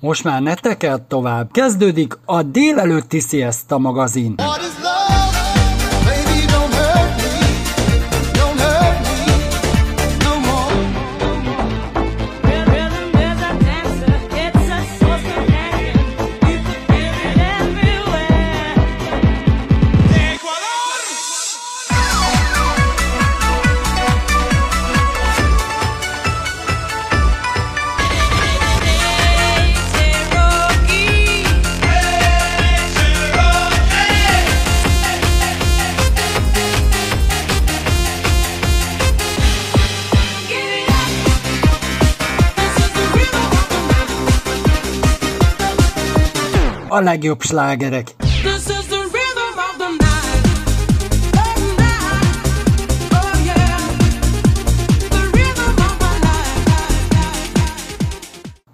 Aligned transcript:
Most 0.00 0.24
már 0.24 0.42
ne 0.42 0.54
tekert 0.54 1.02
tovább. 1.02 1.50
Kezdődik 1.52 2.18
a 2.24 2.42
délelőtti 2.42 3.20
Siesta 3.20 3.78
magazin. 3.78 4.34
What 4.36 4.69
of 47.00 47.52
my 47.52 47.66
life. 47.66 48.14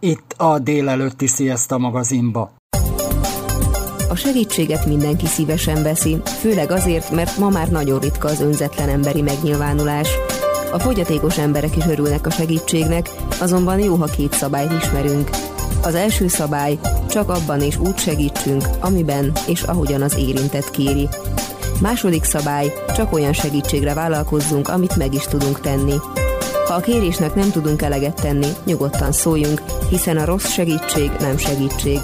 Itt 0.01 0.35
a 0.37 0.59
délelőtti 0.59 1.27
Siesta 1.27 1.79
magazinba. 1.79 2.51
A 4.09 4.15
segítséget 4.15 4.87
mindenki 4.87 5.27
szívesen 5.27 5.83
veszi, 5.83 6.21
főleg 6.40 6.71
azért, 6.71 7.11
mert 7.11 7.37
ma 7.38 7.49
már 7.49 7.68
nagyon 7.68 8.01
ritka 8.01 8.29
az 8.29 8.40
önzetlen 8.40 8.88
emberi 8.88 9.23
megnyilvánulás. 9.23 10.09
A 10.73 10.79
fogyatékos 10.79 11.38
emberek 11.38 11.77
is 11.77 11.87
örülnek 11.87 12.27
a 12.27 12.30
segítségnek, 12.30 13.11
azonban 13.40 13.79
jó, 13.79 13.95
ha 13.95 14.05
két 14.05 14.33
szabályt 14.33 14.73
ismerünk. 14.83 15.30
Az 15.82 15.95
első 15.95 16.28
szabály, 16.28 16.78
csak 17.10 17.28
abban 17.28 17.60
és 17.60 17.78
úgy 17.78 17.98
segítsünk, 17.98 18.64
amiben 18.80 19.32
és 19.46 19.62
ahogyan 19.62 20.02
az 20.02 20.16
érintett 20.18 20.70
kéri. 20.70 21.09
Második 21.80 22.24
szabály, 22.24 22.72
csak 22.95 23.12
olyan 23.12 23.32
segítségre 23.32 23.94
vállalkozzunk, 23.94 24.68
amit 24.68 24.96
meg 24.96 25.14
is 25.14 25.24
tudunk 25.24 25.60
tenni. 25.60 25.94
Ha 26.66 26.74
a 26.74 26.80
kérésnek 26.80 27.34
nem 27.34 27.50
tudunk 27.50 27.82
eleget 27.82 28.20
tenni, 28.20 28.48
nyugodtan 28.64 29.12
szóljunk, 29.12 29.62
hiszen 29.88 30.16
a 30.16 30.24
rossz 30.24 30.48
segítség 30.48 31.10
nem 31.20 31.37
segítség. 31.37 32.00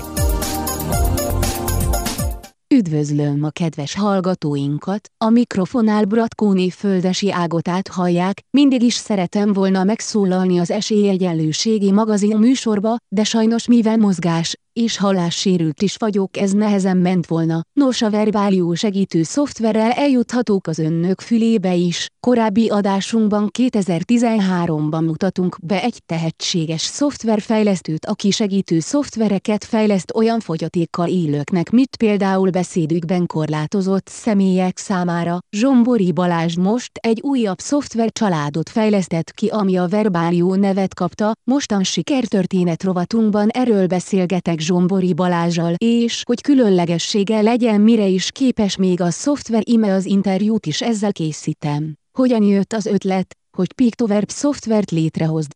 Üdvözlöm 2.83 3.45
a 3.45 3.51
kedves 3.51 3.95
hallgatóinkat, 3.95 5.09
a 5.25 5.29
mikrofonál 5.29 6.05
Bratkóni 6.05 6.71
földesi 6.71 7.33
ágotát 7.33 7.89
hallják, 7.89 8.41
mindig 8.51 8.83
is 8.83 8.95
szeretem 8.95 9.53
volna 9.53 9.85
megszólalni 9.85 10.59
az 10.59 10.71
esélyegyenlőségi 10.71 11.93
magazin 11.93 12.37
műsorba, 12.37 12.97
de 13.09 13.25
sajnos 13.25 13.67
mivel 13.67 13.97
mozgás 13.97 14.57
és 14.73 14.97
hallássérült 14.97 15.83
is 15.83 15.97
vagyok 15.97 16.37
ez 16.37 16.53
nehezen 16.53 16.97
ment 16.97 17.27
volna. 17.27 17.63
Nos 17.73 18.03
a 18.03 18.11
verbálió 18.11 18.75
segítő 18.75 19.23
szoftverrel 19.23 19.91
eljuthatók 19.91 20.67
az 20.67 20.79
önnök 20.79 21.21
fülébe 21.21 21.75
is. 21.75 22.09
Korábbi 22.21 22.69
adásunkban 22.69 23.51
2013-ban 23.59 25.05
mutatunk 25.05 25.57
be 25.63 25.83
egy 25.83 26.03
tehetséges 26.07 26.81
szoftverfejlesztőt, 26.81 28.07
aki 28.07 28.31
segítő 28.31 28.81
szoftvereket 28.81 29.65
fejleszt 29.65 30.13
olyan 30.15 30.41
fogyatékkal 30.41 31.09
élőknek, 31.09 31.71
mint 31.71 31.97
például 31.97 32.51
beszédükben 32.51 33.27
korlátozott 33.27 34.09
személyek 34.09 34.79
számára. 34.79 35.39
Zsombori 35.57 36.13
Balázs 36.13 36.57
most 36.57 36.91
egy 36.99 37.21
újabb 37.21 37.59
szoftvercsaládot 37.59 38.69
fejlesztett 38.69 39.31
ki, 39.31 39.47
ami 39.47 39.77
a 39.77 39.87
Verbálió 39.87 40.55
nevet 40.55 40.95
kapta. 40.95 41.33
Mostan 41.51 41.83
sikertörténet 41.83 42.83
rovatunkban 42.83 43.49
erről 43.49 43.87
beszélgetek 43.87 44.61
Zsombori 44.63 45.13
Balázsal, 45.13 45.75
és 45.77 46.23
hogy 46.27 46.41
különlegessége 46.41 47.41
legyen 47.41 47.81
mire 47.81 48.07
is 48.07 48.31
képes 48.31 48.77
még 48.77 49.01
a 49.01 49.11
szoftver 49.11 49.63
ime 49.65 49.95
az 49.95 50.05
interjút 50.05 50.67
is 50.67 50.83
ezzel 50.83 51.13
készítem. 51.13 51.95
Hogyan 52.19 52.43
jött 52.43 52.73
az 52.73 52.87
ötlet, 52.87 53.37
hogy 53.57 53.73
Pictoverb 53.73 54.31
szoftvert 54.31 54.91
létrehozd? 54.91 55.51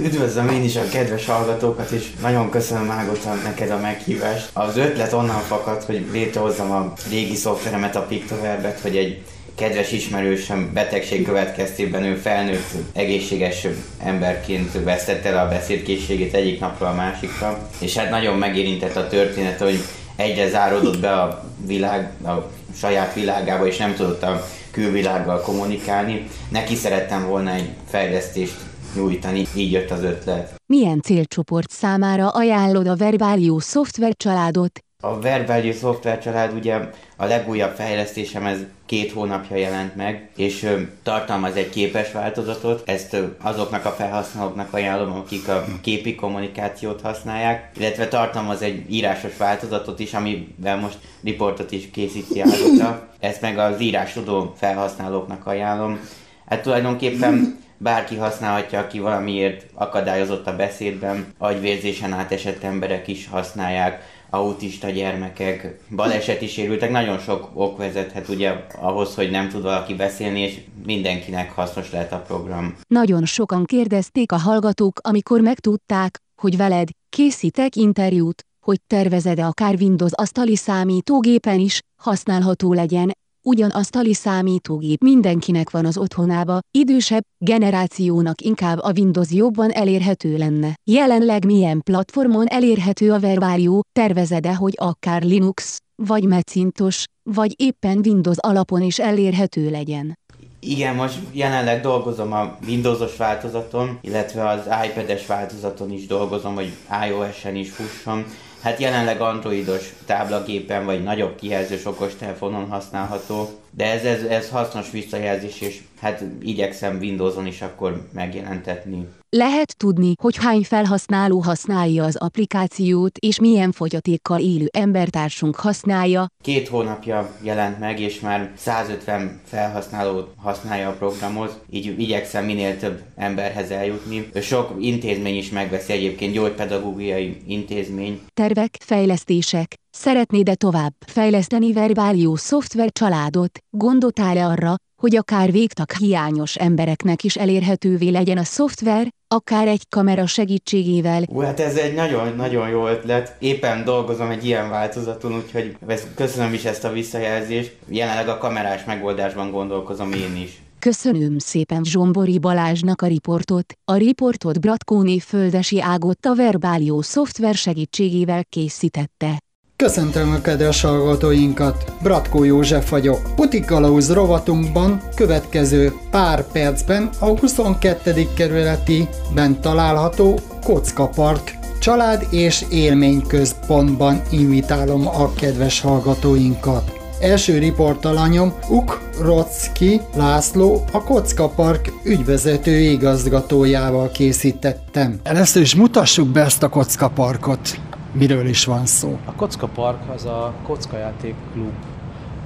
Üdvözlöm 0.00 0.48
én 0.48 0.62
is 0.62 0.76
a 0.76 0.88
kedves 0.88 1.26
hallgatókat, 1.26 1.90
és 1.90 2.12
nagyon 2.22 2.50
köszönöm 2.50 2.90
Ágota 2.90 3.34
neked 3.34 3.70
a 3.70 3.78
meghívást. 3.78 4.50
Az 4.52 4.76
ötlet 4.76 5.12
onnan 5.12 5.40
fakadt, 5.40 5.84
hogy 5.84 6.06
létrehozzam 6.12 6.70
a 6.70 6.92
régi 7.10 7.34
szoftveremet, 7.34 7.96
a 7.96 8.02
Pictoverbet, 8.02 8.80
hogy 8.80 8.96
egy 8.96 9.22
kedves 9.60 9.92
ismerősöm 9.92 10.70
betegség 10.74 11.24
következtében 11.24 12.04
ő 12.04 12.14
felnőtt, 12.14 12.68
egészséges 12.92 13.66
emberként 13.98 14.84
vesztette 14.84 15.28
el 15.28 15.46
a 15.46 15.48
beszédkészségét 15.48 16.34
egyik 16.34 16.60
napról 16.60 16.88
a 16.88 16.94
másikra, 16.94 17.68
és 17.80 17.96
hát 17.96 18.10
nagyon 18.10 18.38
megérintett 18.38 18.96
a 18.96 19.08
történet, 19.08 19.58
hogy 19.58 19.78
egyre 20.16 20.48
záródott 20.48 21.00
be 21.00 21.12
a 21.12 21.44
világ, 21.66 22.12
a 22.24 22.50
saját 22.76 23.14
világába, 23.14 23.66
és 23.66 23.76
nem 23.76 23.94
tudott 23.94 24.22
a 24.22 24.46
külvilággal 24.70 25.40
kommunikálni. 25.40 26.28
Neki 26.48 26.74
szerettem 26.74 27.26
volna 27.26 27.54
egy 27.54 27.70
fejlesztést 27.88 28.56
nyújtani, 28.94 29.46
így 29.56 29.72
jött 29.72 29.90
az 29.90 30.02
ötlet. 30.02 30.54
Milyen 30.66 31.00
célcsoport 31.00 31.70
számára 31.70 32.28
ajánlod 32.28 32.86
a 32.86 32.96
Verbálió 32.96 33.58
szoftvercsaládot? 33.58 34.80
A 35.02 35.20
Verbálió 35.20 35.72
szoftvercsalád 35.72 36.54
ugye 36.54 36.80
a 37.16 37.24
legújabb 37.24 37.74
fejlesztésem, 37.74 38.46
ez 38.46 38.58
két 38.86 39.12
hónapja 39.12 39.56
jelent 39.56 39.96
meg, 39.96 40.28
és 40.36 40.62
ö, 40.62 40.80
tartalmaz 41.02 41.56
egy 41.56 41.70
képes 41.70 42.12
változatot. 42.12 42.88
Ezt 42.88 43.12
ö, 43.12 43.24
azoknak 43.42 43.84
a 43.84 43.90
felhasználóknak 43.90 44.72
ajánlom, 44.72 45.12
akik 45.12 45.48
a 45.48 45.64
képi 45.82 46.14
kommunikációt 46.14 47.00
használják, 47.00 47.70
illetve 47.76 48.08
tartalmaz 48.08 48.62
egy 48.62 48.84
írásos 48.94 49.36
változatot 49.36 49.98
is, 50.00 50.14
amivel 50.14 50.76
most 50.76 50.98
riportot 51.22 51.72
is 51.72 51.90
készíti 51.90 52.40
Ágota. 52.40 53.08
Ezt 53.20 53.40
meg 53.40 53.58
az 53.58 53.80
írás 53.80 54.12
tudó 54.12 54.54
felhasználóknak 54.56 55.46
ajánlom. 55.46 56.00
Hát 56.48 56.62
tulajdonképpen 56.62 57.58
bárki 57.76 58.16
használhatja, 58.16 58.78
aki 58.78 58.98
valamiért 58.98 59.66
akadályozott 59.74 60.46
a 60.46 60.56
beszédben, 60.56 61.34
agyvérzésen 61.38 62.12
átesett 62.12 62.62
emberek 62.62 63.08
is 63.08 63.28
használják, 63.28 64.02
autista 64.30 64.90
gyermekek, 64.90 65.80
baleseti 65.96 66.46
sérültek, 66.46 66.90
nagyon 66.90 67.18
sok 67.18 67.50
ok 67.54 67.78
vezethet 67.78 68.28
ugye 68.28 68.52
ahhoz, 68.80 69.14
hogy 69.14 69.30
nem 69.30 69.48
tud 69.48 69.62
valaki 69.62 69.94
beszélni, 69.94 70.40
és 70.40 70.60
mindenkinek 70.86 71.52
hasznos 71.52 71.90
lehet 71.92 72.12
a 72.12 72.22
program. 72.26 72.76
Nagyon 72.86 73.24
sokan 73.24 73.64
kérdezték 73.64 74.32
a 74.32 74.38
hallgatók, 74.38 75.00
amikor 75.02 75.40
megtudták, 75.40 76.18
hogy 76.40 76.56
veled 76.56 76.88
készítek 77.08 77.76
interjút, 77.76 78.44
hogy 78.60 78.80
tervezed-e 78.86 79.46
akár 79.46 79.74
Windows 79.74 80.12
asztali 80.14 80.56
számítógépen 80.56 81.58
is, 81.58 81.80
használható 81.96 82.72
legyen, 82.72 83.10
ugyan 83.42 83.70
asztali 83.70 84.14
számítógép 84.14 85.02
mindenkinek 85.02 85.70
van 85.70 85.86
az 85.86 85.96
otthonába, 85.96 86.58
idősebb 86.70 87.22
generációnak 87.38 88.40
inkább 88.40 88.78
a 88.78 88.92
Windows 88.96 89.32
jobban 89.32 89.70
elérhető 89.70 90.36
lenne. 90.36 90.74
Jelenleg 90.84 91.44
milyen 91.44 91.80
platformon 91.82 92.46
elérhető 92.46 93.12
a 93.12 93.18
Verbálió, 93.18 93.84
tervezed-e, 93.92 94.54
hogy 94.54 94.74
akár 94.76 95.22
Linux, 95.22 95.78
vagy 96.02 96.24
Macintosh, 96.24 97.04
vagy 97.22 97.54
éppen 97.56 98.00
Windows 98.04 98.36
alapon 98.40 98.82
is 98.82 98.98
elérhető 98.98 99.70
legyen? 99.70 100.18
Igen, 100.62 100.94
most 100.94 101.18
jelenleg 101.32 101.80
dolgozom 101.80 102.32
a 102.32 102.56
Windowsos 102.66 103.16
változaton, 103.16 103.98
illetve 104.00 104.48
az 104.48 104.60
iPad-es 104.86 105.26
változaton 105.26 105.92
is 105.92 106.06
dolgozom, 106.06 106.54
hogy 106.54 106.72
iOS-en 107.08 107.56
is 107.56 107.70
fusson. 107.70 108.24
Hát 108.62 108.78
jelenleg 108.78 109.20
androidos 109.20 109.92
táblagépen 110.06 110.84
vagy 110.84 111.02
nagyobb 111.02 111.36
kijelzős 111.36 111.84
okostelefonon 111.84 112.68
használható, 112.68 113.48
de 113.70 113.84
ez, 113.84 114.04
ez, 114.04 114.22
ez 114.22 114.48
hasznos 114.48 114.90
visszajelzés, 114.90 115.60
és 115.60 115.80
hát 116.00 116.24
igyekszem 116.42 116.98
Windowson 116.98 117.46
is 117.46 117.62
akkor 117.62 118.08
megjelentetni. 118.12 119.06
Lehet 119.36 119.76
tudni, 119.76 120.12
hogy 120.20 120.36
hány 120.36 120.62
felhasználó 120.62 121.38
használja 121.38 122.04
az 122.04 122.16
applikációt 122.16 123.18
és 123.18 123.40
milyen 123.40 123.72
fogyatékkal 123.72 124.40
élő 124.40 124.68
embertársunk 124.70 125.56
használja. 125.56 126.26
Két 126.42 126.68
hónapja 126.68 127.36
jelent 127.42 127.78
meg, 127.78 128.00
és 128.00 128.20
már 128.20 128.52
150 128.56 129.40
felhasználó 129.44 130.28
használja 130.36 130.88
a 130.88 130.92
programot, 130.92 131.60
így 131.70 132.00
igyekszem 132.00 132.44
minél 132.44 132.76
több 132.76 133.02
emberhez 133.16 133.70
eljutni. 133.70 134.28
Sok 134.40 134.74
intézmény 134.80 135.36
is 135.36 135.50
megveszi 135.50 135.92
egyébként, 135.92 136.32
gyógypedagógiai 136.32 137.36
intézmény, 137.46 138.20
Tervek, 138.34 138.76
fejlesztések. 138.84 139.78
Szeretnéd-e 139.92 140.54
tovább 140.54 140.92
fejleszteni 141.06 141.72
verbálió 141.72 142.36
szoftver 142.36 142.92
családot? 142.92 143.58
Gondoltál-e 143.70 144.46
arra, 144.46 144.74
hogy 145.00 145.16
akár 145.16 145.52
végtag 145.52 145.92
hiányos 145.92 146.56
embereknek 146.56 147.24
is 147.24 147.36
elérhetővé 147.36 148.08
legyen 148.08 148.38
a 148.38 148.44
szoftver, 148.44 149.08
akár 149.28 149.68
egy 149.68 149.88
kamera 149.88 150.26
segítségével. 150.26 151.22
Ú, 151.28 151.40
hát 151.40 151.60
ez 151.60 151.76
egy 151.76 151.94
nagyon-nagyon 151.94 152.68
jó 152.68 152.86
ötlet. 152.86 153.36
Éppen 153.38 153.84
dolgozom 153.84 154.30
egy 154.30 154.44
ilyen 154.44 154.70
változaton, 154.70 155.34
úgyhogy 155.34 155.76
köszönöm 156.14 156.52
is 156.52 156.64
ezt 156.64 156.84
a 156.84 156.92
visszajelzést. 156.92 157.76
Jelenleg 157.88 158.28
a 158.28 158.38
kamerás 158.38 158.84
megoldásban 158.84 159.50
gondolkozom 159.50 160.12
én 160.12 160.36
is. 160.36 160.62
Köszönöm 160.78 161.38
szépen 161.38 161.84
Zsombori 161.84 162.38
Balázsnak 162.38 163.02
a 163.02 163.06
riportot. 163.06 163.72
A 163.84 163.96
riportot 163.96 164.60
Bratkóné 164.60 165.18
Földesi 165.18 165.80
Ágott 165.80 166.24
a 166.24 166.34
Verbálió 166.34 167.00
szoftver 167.00 167.54
segítségével 167.54 168.44
készítette. 168.44 169.38
Köszöntöm 169.80 170.32
a 170.32 170.40
kedves 170.40 170.80
hallgatóinkat, 170.80 171.92
Bratkó 172.02 172.44
József 172.44 172.90
vagyok. 172.90 173.34
Putikalauz 173.34 174.12
rovatunkban 174.12 175.02
következő 175.14 175.92
pár 176.10 176.44
percben 176.52 177.10
a 177.18 177.38
22. 177.38 178.26
kerületi-ben 178.36 179.60
található 179.60 180.38
Kockapark 180.64 181.58
család 181.78 182.26
és 182.30 182.64
élményközpontban 182.70 184.22
invitálom 184.30 185.06
a 185.06 185.32
kedves 185.32 185.80
hallgatóinkat. 185.80 186.92
Első 187.20 187.58
riportalanyom 187.58 188.52
Ukrocki 188.68 190.00
László, 190.16 190.84
a 190.92 191.02
Kocka 191.02 191.48
Park 191.48 191.92
ügyvezető 192.04 192.78
igazgatójával 192.78 194.10
készítettem. 194.10 195.20
Először 195.22 195.62
is 195.62 195.74
mutassuk 195.74 196.28
be 196.28 196.40
ezt 196.40 196.62
a 196.62 196.68
Kocka 196.68 197.08
Parkot. 197.08 197.89
Miről 198.12 198.46
is 198.46 198.64
van 198.64 198.86
szó? 198.86 199.18
A 199.24 199.32
Kocka 199.32 199.66
Park 199.66 200.10
az 200.14 200.24
a 200.24 200.54
Kockajáték 200.62 201.34
Klub 201.52 201.72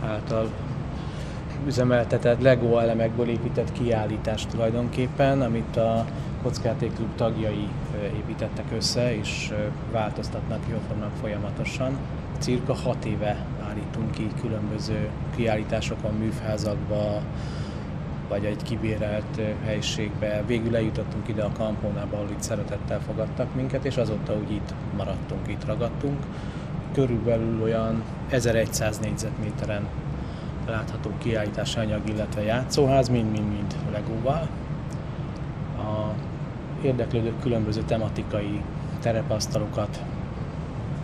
által 0.07 0.51
üzemeltetett 1.67 2.41
Lego 2.41 2.79
elemekből 2.79 3.29
épített 3.29 3.73
kiállítás 3.73 4.47
tulajdonképpen, 4.47 5.43
amit 5.43 5.77
a 5.77 6.05
Kockajáték 6.43 6.95
Klub 6.95 7.15
tagjai 7.15 7.69
építettek 8.17 8.65
össze, 8.77 9.17
és 9.17 9.53
változtatnak, 9.93 10.61
jóformnak 10.71 11.13
folyamatosan. 11.21 11.99
Cirka 12.39 12.75
hat 12.75 13.05
éve 13.05 13.47
állítunk 13.69 14.11
ki 14.11 14.29
különböző 14.41 15.09
kiállításokon, 15.37 16.15
műfházakba, 16.15 17.21
vagy 18.29 18.45
egy 18.45 18.63
kibérelt 18.63 19.41
helyiségbe. 19.65 20.43
Végül 20.47 20.77
eljutottunk 20.77 21.29
ide 21.29 21.43
a 21.43 21.53
kampónába, 21.53 22.17
ahol 22.17 22.31
itt 22.31 22.43
szeretettel 22.43 23.01
fogadtak 23.01 23.55
minket, 23.55 23.85
és 23.85 23.97
azóta 23.97 24.35
úgy 24.35 24.51
itt 24.51 24.75
maradtunk, 24.97 25.49
itt 25.49 25.65
ragadtunk. 25.65 26.25
Körülbelül 26.93 27.63
olyan 27.63 28.03
1100 28.29 28.99
négyzetméteren 28.99 29.89
látható 30.67 31.11
kiállítási 31.19 31.79
anyag, 31.79 32.09
illetve 32.09 32.43
játszóház, 32.43 33.09
mind-mind-mind 33.09 33.77
legóval. 33.93 34.49
A 35.79 36.15
érdeklődők 36.83 37.41
különböző 37.41 37.83
tematikai 37.83 38.61
terepasztalokat, 39.01 40.03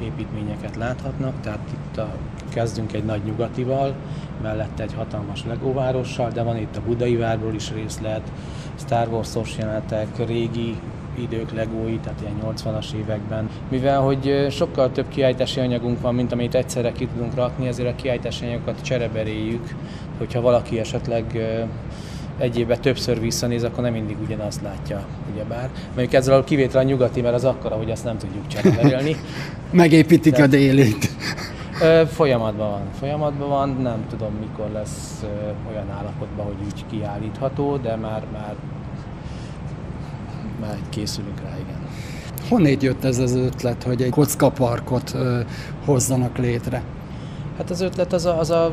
építményeket 0.01 0.77
láthatnak, 0.77 1.41
tehát 1.41 1.69
itt 1.73 1.97
a, 1.97 2.17
kezdünk 2.51 2.93
egy 2.93 3.05
nagy 3.05 3.21
nyugatival, 3.25 3.95
mellette 4.43 4.83
egy 4.83 4.95
hatalmas 4.95 5.45
legóvárossal, 5.47 6.31
de 6.31 6.43
van 6.43 6.57
itt 6.57 6.77
a 6.77 6.83
budai 6.87 7.17
várból 7.17 7.55
is 7.55 7.73
részlet, 7.73 8.33
Star 8.79 9.09
Wars-os 9.09 9.57
jelenetek, 9.59 10.27
régi 10.27 10.77
idők 11.19 11.53
legói, 11.53 11.99
tehát 11.99 12.21
ilyen 12.21 12.55
80-as 12.57 12.93
években. 12.93 13.49
Mivel, 13.69 14.01
hogy 14.01 14.47
sokkal 14.51 14.93
több 14.93 15.09
kiállítási 15.09 15.61
anyagunk 15.61 16.01
van, 16.01 16.15
mint 16.15 16.33
amit 16.33 16.55
egyszerre 16.55 16.93
ki 16.93 17.07
tudunk 17.07 17.35
rakni, 17.35 17.67
ezért 17.67 17.89
a 17.89 17.95
kiállítási 17.95 18.47
anyagokat 18.47 18.83
csereberéljük, 18.83 19.75
hogyha 20.19 20.41
valaki 20.41 20.79
esetleg 20.79 21.25
egy 22.39 22.59
évben 22.59 22.81
többször 22.81 23.21
visszanéz, 23.21 23.65
akkor 23.65 23.83
nem 23.83 23.93
mindig 23.93 24.17
ugyanazt 24.25 24.63
látja, 24.63 25.07
ugyebár. 25.33 25.69
Mondjuk 25.87 26.13
ezzel 26.13 26.39
a 26.39 26.45
kivétel 26.45 26.81
a 26.81 26.85
nyugati, 26.85 27.21
mert 27.21 27.35
az 27.35 27.45
akkora, 27.45 27.75
hogy 27.75 27.91
azt 27.91 28.05
nem 28.05 28.19
tudjuk 28.19 28.47
csereberélni. 28.47 29.17
Megépítik 29.71 30.39
a 30.39 30.47
délit. 30.47 31.11
Ö, 31.83 32.03
Folyamatban 32.07 32.71
van, 32.71 32.83
folyamatban 32.99 33.49
van, 33.49 33.69
nem 33.69 34.05
tudom 34.09 34.33
mikor 34.41 34.71
lesz 34.73 35.23
ö, 35.23 35.71
olyan 35.73 35.91
állapotban, 35.91 36.47
hogy 36.47 36.57
úgy 36.65 36.85
kiállítható, 36.91 37.77
de 37.77 37.97
már, 37.97 38.23
már, 38.33 38.55
már 40.61 40.77
készülünk 40.89 41.41
rá, 41.41 41.51
igen. 41.59 41.89
Honnét 42.49 42.83
jött 42.83 43.05
ez 43.05 43.19
az 43.19 43.35
ötlet, 43.35 43.83
hogy 43.83 44.03
egy 44.03 44.11
kockaparkot 44.11 45.15
ö, 45.15 45.41
hozzanak 45.85 46.39
létre? 46.39 46.83
Hát 47.57 47.71
az 47.71 47.81
ötlet 47.81 48.13
az 48.13 48.25
a, 48.27 48.39
az 48.39 48.51
a 48.51 48.73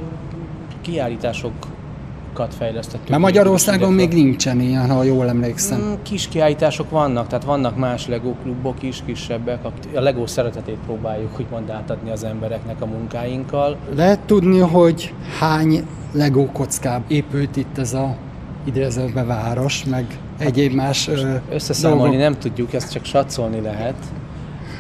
kiállításokat 2.38 2.54
fejlesztettük. 2.54 3.10
Mert 3.10 3.22
Magyarországon 3.22 3.94
még 3.94 4.14
nincsen 4.14 4.60
ilyen, 4.60 4.90
ha 4.90 5.04
jól 5.04 5.28
emlékszem. 5.30 5.80
Mm, 5.80 5.94
Kis 6.04 6.28
kiállítások 6.28 6.90
vannak, 6.90 7.28
tehát 7.28 7.44
vannak 7.46 7.78
más 7.78 8.08
Lego 8.08 8.34
klubok 8.34 8.84
is, 8.84 9.04
kisebbek. 9.06 9.66
A 9.96 10.00
Lego 10.00 10.28
szeretetét 10.28 10.78
próbáljuk 10.86 11.40
úgymond 11.40 11.70
átadni 11.70 12.12
az 12.12 12.24
embereknek 12.24 12.82
a 12.82 12.86
munkáinkkal. 12.86 13.78
Lehet 13.96 14.20
tudni, 14.20 14.60
hogy 14.60 15.14
hány 15.40 15.88
Lego 16.12 16.46
kockám 16.52 17.04
épült 17.08 17.56
itt 17.56 17.78
ez 17.78 17.94
a 17.94 18.16
idézőbe 18.64 19.24
város, 19.24 19.84
meg 19.84 20.06
egyéb 20.38 20.74
más 20.74 21.08
ö, 21.08 21.36
Összeszámolni 21.52 22.02
dolgok? 22.04 22.20
nem 22.20 22.38
tudjuk, 22.40 22.74
ezt 22.74 22.92
csak 22.92 23.06
satszolni 23.06 23.62
lehet. 23.62 23.96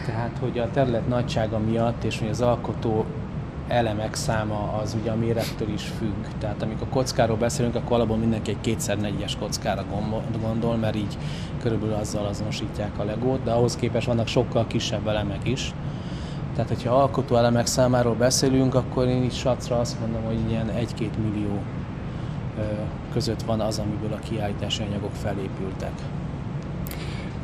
Tehát, 0.06 0.31
hogy 0.39 0.60
a 0.60 0.69
terület 0.74 1.07
nagysága 1.07 1.60
miatt, 1.69 2.03
és 2.03 2.19
hogy 2.19 2.30
az 2.30 2.42
alkotó 2.42 3.06
elemek 3.67 4.15
száma 4.15 4.79
az 4.81 4.95
ugye 5.01 5.11
a 5.11 5.15
mérettől 5.15 5.69
is 5.73 5.83
függ. 5.97 6.25
Tehát 6.39 6.61
amikor 6.61 6.89
kockáról 6.89 7.37
beszélünk, 7.37 7.75
akkor 7.75 7.95
alapból 7.95 8.17
mindenki 8.17 8.51
egy 8.51 8.61
kétszer 8.61 8.97
négyes 8.97 9.35
kockára 9.35 9.83
gondol- 10.41 10.79
mert 10.79 10.95
így 10.95 11.17
körülbelül 11.61 11.95
azzal 11.95 12.25
azonosítják 12.25 12.99
a 12.99 13.03
legót, 13.03 13.43
de 13.43 13.51
ahhoz 13.51 13.75
képest 13.75 14.07
vannak 14.07 14.27
sokkal 14.27 14.67
kisebb 14.67 15.07
elemek 15.07 15.47
is. 15.47 15.73
Tehát, 16.53 16.69
hogyha 16.69 16.95
alkotó 16.95 17.35
elemek 17.35 17.65
számáról 17.65 18.15
beszélünk, 18.15 18.75
akkor 18.75 19.07
én 19.07 19.23
így 19.23 19.33
sacra 19.33 19.79
azt 19.79 19.99
mondom, 19.99 20.23
hogy 20.23 20.49
ilyen 20.49 20.71
1-2 20.77 21.09
millió 21.23 21.59
között 23.13 23.41
van 23.41 23.59
az, 23.59 23.79
amiből 23.79 24.13
a 24.13 24.29
kiállítási 24.29 24.83
anyagok 24.83 25.13
felépültek. 25.13 25.91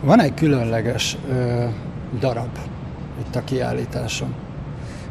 Van 0.01 0.19
egy 0.19 0.33
különleges 0.33 1.17
ö, 1.29 1.65
darab 2.19 2.57
itt 3.19 3.35
a 3.35 3.43
kiállításon. 3.43 4.33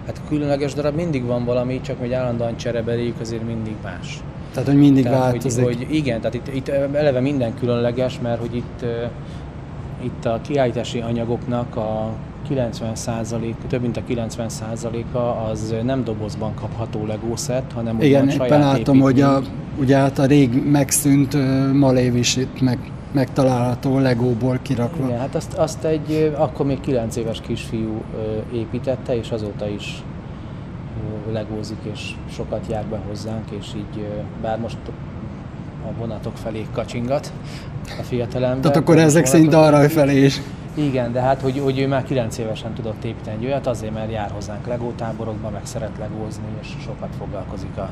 Hát 0.06 0.20
különleges 0.28 0.74
darab 0.74 0.94
mindig 0.94 1.24
van 1.24 1.44
valami, 1.44 1.80
csak 1.80 1.98
hogy 1.98 2.12
állandóan 2.12 2.56
csereberéljük, 2.56 3.20
azért 3.20 3.46
mindig 3.46 3.74
más. 3.82 4.20
Tehát, 4.52 4.68
hogy 4.68 4.78
mindig 4.78 5.04
tehát, 5.04 5.18
változik. 5.18 5.64
hogy, 5.64 5.76
hogy 5.76 5.94
igen, 5.94 6.20
tehát 6.20 6.34
itt, 6.34 6.54
itt 6.54 6.68
eleve 6.68 7.20
minden 7.20 7.54
különleges, 7.58 8.18
mert 8.22 8.40
hogy 8.40 8.56
itt, 8.56 8.84
itt 10.04 10.24
a 10.24 10.40
kiállítási 10.42 11.00
anyagoknak 11.00 11.76
a 11.76 12.10
90% 12.48 13.54
több 13.68 13.80
mint 13.80 13.96
a 13.96 14.02
90 14.06 14.50
a 15.12 15.48
az 15.50 15.74
nem 15.82 16.04
dobozban 16.04 16.54
kapható 16.54 17.06
Lego 17.06 17.36
set, 17.36 17.72
hanem 17.74 18.00
Igen, 18.00 18.28
éppen 18.28 18.60
látom, 18.60 19.00
hogy 19.00 19.20
a, 19.20 19.32
építmény. 19.32 19.58
ugye 19.78 19.96
hát 19.96 20.18
a 20.18 20.24
rég 20.24 20.70
megszűnt 20.70 21.34
ö, 21.34 21.72
malév 21.72 22.16
is 22.16 22.36
itt 22.36 22.60
meg, 22.60 22.78
megtalálható 23.12 23.98
Legóból 23.98 24.58
kirakva. 24.62 25.06
Igen, 25.06 25.18
hát 25.18 25.34
azt, 25.34 25.52
azt 25.52 25.84
egy 25.84 26.32
akkor 26.36 26.66
még 26.66 26.80
9 26.80 27.16
éves 27.16 27.40
kisfiú 27.40 28.02
építette, 28.52 29.16
és 29.16 29.30
azóta 29.30 29.68
is 29.68 30.02
legózik, 31.32 31.78
és 31.92 32.10
sokat 32.34 32.66
jár 32.68 32.84
be 32.84 33.00
hozzánk, 33.08 33.50
és 33.50 33.66
így, 33.76 34.06
bár 34.42 34.58
most 34.58 34.76
a 35.88 35.98
vonatok 35.98 36.36
felé 36.36 36.66
kacsingat 36.72 37.32
a 37.98 38.02
fiatalember. 38.02 38.60
Tehát 38.60 38.76
akkor 38.76 38.98
ezek 38.98 39.26
szerint 39.26 39.54
arra 39.54 39.76
felé. 39.76 39.88
felé 39.88 40.24
is. 40.24 40.40
Igen, 40.74 41.12
de 41.12 41.20
hát, 41.20 41.40
hogy, 41.40 41.58
hogy 41.58 41.78
ő 41.78 41.88
már 41.88 42.04
9 42.04 42.38
évesen 42.38 42.72
tudott 42.74 43.04
építeni 43.04 43.36
egy 43.36 43.44
olyat, 43.44 43.66
azért, 43.66 43.92
mert 43.92 44.10
jár 44.10 44.30
hozzánk 44.30 44.66
legótáborokba, 44.66 45.50
meg 45.50 45.60
szeret 45.64 45.98
legózni, 45.98 46.44
és 46.60 46.68
sokat 46.84 47.08
foglalkozik 47.18 47.76
a... 47.76 47.90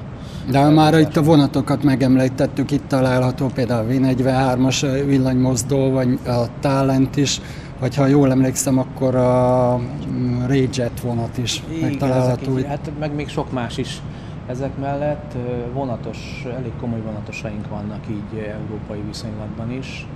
De 0.51 0.59
ha 0.59 0.71
már 0.71 0.99
itt 0.99 1.17
a 1.17 1.23
vonatokat 1.23 1.83
megemlítettük, 1.83 2.71
itt 2.71 2.89
található 2.89 3.47
például 3.47 3.89
a 3.89 3.93
V43-as 3.93 5.03
villanymozdó, 5.07 5.91
vagy 5.91 6.19
a 6.27 6.45
Talent 6.61 7.17
is, 7.17 7.41
vagy 7.81 7.95
ha 7.95 8.07
jól 8.07 8.31
emlékszem, 8.31 8.79
akkor 8.79 9.15
a 9.15 9.77
mm, 10.09 10.47
Rayjet 10.47 11.01
vonat 11.01 11.39
is 11.39 11.63
Igen, 11.69 11.89
megtalálható. 11.89 12.59
így, 12.59 12.67
hát 12.67 12.91
meg 12.99 13.15
még 13.15 13.29
sok 13.29 13.53
más 13.53 13.79
is 13.79 14.01
ezek 14.47 14.79
mellett. 14.79 15.35
Vonatos, 15.73 16.45
elég 16.59 16.73
komoly 16.81 17.01
vonatosaink 17.01 17.69
vannak 17.69 18.01
így 18.11 18.39
európai 18.39 19.01
viszonylatban 19.07 19.73
is. 19.73 20.07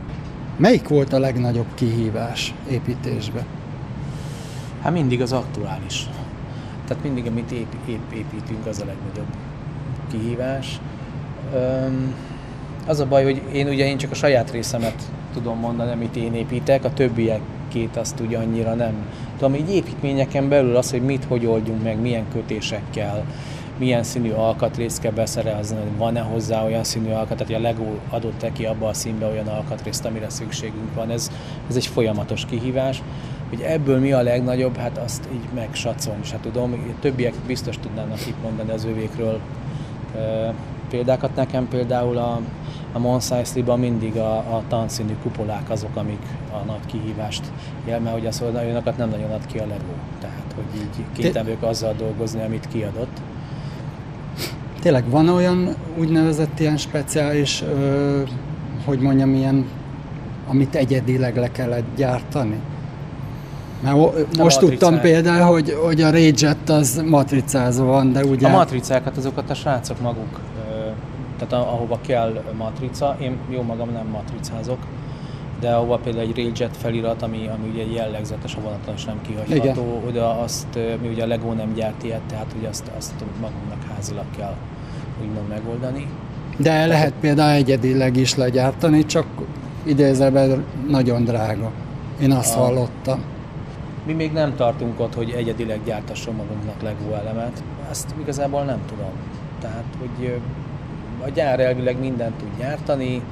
Melyik 0.57 0.89
volt 0.89 1.13
a 1.13 1.19
legnagyobb 1.19 1.75
kihívás 1.75 2.55
építésbe? 2.71 3.45
Hát 4.83 4.93
mindig 4.93 5.23
az 5.23 5.33
aktuális. 5.33 6.07
Tehát 6.87 7.03
mindig, 7.03 7.27
amit 7.27 7.51
ép, 7.51 7.67
ép, 7.87 8.13
építünk, 8.13 8.67
az 8.67 8.81
a 8.81 8.85
legnagyobb 8.85 9.37
kihívás. 10.11 10.81
Öm, 11.55 12.15
az 12.87 13.01
a 13.01 13.07
baj, 13.07 13.25
hogy 13.25 13.43
én 13.53 13.69
ugye 13.69 13.87
én 13.87 13.97
csak 13.97 14.11
a 14.11 14.15
saját 14.15 14.51
részemet 14.51 15.03
tudom 15.33 15.59
mondani, 15.59 15.93
amit 15.93 16.17
én 16.17 16.35
építek, 16.35 16.85
a 16.85 16.93
többiekét 16.93 17.97
azt 17.97 18.21
ugye 18.21 18.39
annyira 18.39 18.75
nem. 18.75 18.95
Tudom, 19.39 19.55
így 19.55 19.75
építményeken 19.75 20.49
belül 20.49 20.77
az, 20.77 20.91
hogy 20.91 21.03
mit, 21.03 21.25
hogy 21.25 21.47
oldjunk 21.47 21.83
meg, 21.83 22.01
milyen 22.01 22.25
kötésekkel, 22.33 23.25
milyen 23.79 24.03
színű 24.03 24.31
alkatrészt 24.31 25.01
kell 25.01 25.13
beszerezni, 25.13 25.77
van-e 25.97 26.21
hozzá 26.21 26.65
olyan 26.65 26.85
színű 26.85 27.11
alkat, 27.11 27.37
tehát 27.37 27.55
a 27.55 27.61
Lego 27.61 27.85
adott 28.11 28.43
neki 28.43 28.65
abba 28.65 28.89
a 28.89 28.93
színbe 28.93 29.27
olyan 29.27 29.47
alkatrészt, 29.47 30.05
amire 30.05 30.31
szükségünk 30.31 30.95
van. 30.95 31.11
Ez, 31.11 31.31
ez 31.69 31.77
egy 31.77 31.87
folyamatos 31.87 32.45
kihívás. 32.45 33.03
Hogy 33.49 33.61
ebből 33.61 33.99
mi 33.99 34.13
a 34.13 34.23
legnagyobb, 34.23 34.77
hát 34.77 34.99
azt 34.99 35.29
így 35.33 35.49
megsatszolni 35.55 36.25
se 36.25 36.39
tudom. 36.41 36.97
Többiek 37.01 37.35
biztos 37.47 37.79
tudnának 37.79 38.27
itt 38.27 38.43
mondani 38.43 38.71
az 38.71 38.85
övékről 38.85 39.41
példákat. 40.89 41.35
Nekem 41.35 41.69
például 41.69 42.17
a, 42.17 42.41
a 42.93 42.99
Mons 42.99 43.31
Eisley-ban 43.31 43.79
mindig 43.79 44.17
a, 44.17 44.37
a 44.37 44.63
tanszínű 44.69 45.15
kupolák 45.23 45.71
azok, 45.71 45.97
amik 45.97 46.23
a 46.53 46.65
nagy 46.67 46.87
kihívást 46.87 47.45
jel, 47.87 48.01
mert 48.01 48.15
hogy 48.15 48.27
azt 48.27 48.43
olyanokat 48.43 48.97
nem 48.97 49.09
nagyon 49.09 49.31
ad 49.31 49.47
ki 49.47 49.59
a 49.59 49.67
Lego. 49.67 49.93
Tehát, 50.21 50.55
hogy 50.55 50.81
így 50.81 51.05
kénytelen 51.13 51.45
vagyok 51.45 51.63
azzal 51.63 51.95
dolgozni, 51.99 52.43
amit 52.43 52.69
kiadott. 52.69 53.21
Tényleg 54.85 55.11
van 55.11 55.29
olyan 55.29 55.75
úgynevezett 55.99 56.61
ilyen 56.61 56.77
speciális, 56.77 57.63
ö, 57.63 58.21
hogy 58.85 59.01
mondjam, 59.01 59.35
ilyen, 59.35 59.67
amit 60.49 60.75
egyedileg 60.75 61.37
le 61.37 61.51
kellett 61.51 61.85
gyártani? 61.97 62.61
Mert 63.83 63.97
most 63.97 64.37
matricák. 64.37 64.61
tudtam 64.61 65.01
például, 65.01 65.53
hogy, 65.53 65.79
hogy 65.85 66.03
a 66.03 66.11
Rage-et 66.11 66.69
az 66.69 67.03
matricázva 67.07 67.85
van, 67.85 68.13
de 68.13 68.25
ugye... 68.25 68.49
A 68.49 68.51
matricákat 68.51 69.17
azokat 69.17 69.51
a 69.51 69.55
srácok 69.55 70.01
maguk, 70.01 70.41
tehát 71.39 71.67
ahova 71.67 71.99
kell 72.07 72.43
matrica, 72.57 73.17
én 73.21 73.37
jó 73.51 73.63
magam 73.63 73.91
nem 73.93 74.07
matricázok, 74.07 74.79
de 75.61 75.73
ahova 75.73 75.97
például 75.97 76.25
egy 76.29 76.37
Railjet 76.37 76.77
felirat, 76.77 77.23
ami, 77.23 77.51
ami 77.55 77.69
ugye 77.73 77.93
jellegzetes, 77.93 78.55
a 78.55 78.61
vonaton 78.61 78.97
sem 78.97 79.21
kihagyható, 79.23 79.83
Igen. 79.83 80.09
oda 80.09 80.41
azt, 80.41 80.79
mi 81.03 81.09
ugye 81.09 81.23
a 81.23 81.27
Lego 81.27 81.53
nem 81.53 81.73
gyárt 81.75 82.03
ilyet, 82.03 82.23
tehát 82.29 82.55
ugye 82.59 82.69
azt, 82.69 82.91
azt 82.97 83.13
magunknak 83.41 83.83
házilag 83.95 84.27
kell 84.37 84.55
úgymond 85.21 85.49
megoldani. 85.49 86.07
De 86.57 86.87
lehet 86.87 87.13
például 87.21 87.53
egyedileg 87.55 88.17
is 88.17 88.35
legyártani, 88.35 89.05
csak 89.07 89.27
idézőben 89.85 90.65
nagyon 90.89 91.25
drága. 91.25 91.71
Én 92.21 92.33
azt 92.33 92.55
Ah. 92.57 92.61
hallottam. 92.61 93.23
Mi 94.07 94.13
még 94.13 94.33
nem 94.33 94.55
tartunk 94.57 95.01
ott, 95.01 95.15
hogy 95.15 95.31
egyedileg 95.31 95.81
gyártasson 95.85 96.35
magunknak 96.35 96.83
Lego 96.83 97.13
elemet. 97.15 97.63
Ezt 97.91 98.15
igazából 98.21 98.63
nem 98.63 98.79
tudom. 98.89 99.11
Tehát, 99.61 99.85
hogy 99.99 100.41
a 101.25 101.29
gyár 101.29 101.61
elvileg 101.61 101.99
mindent 102.01 102.35
tud 102.35 102.49
gyártani, 102.59 103.23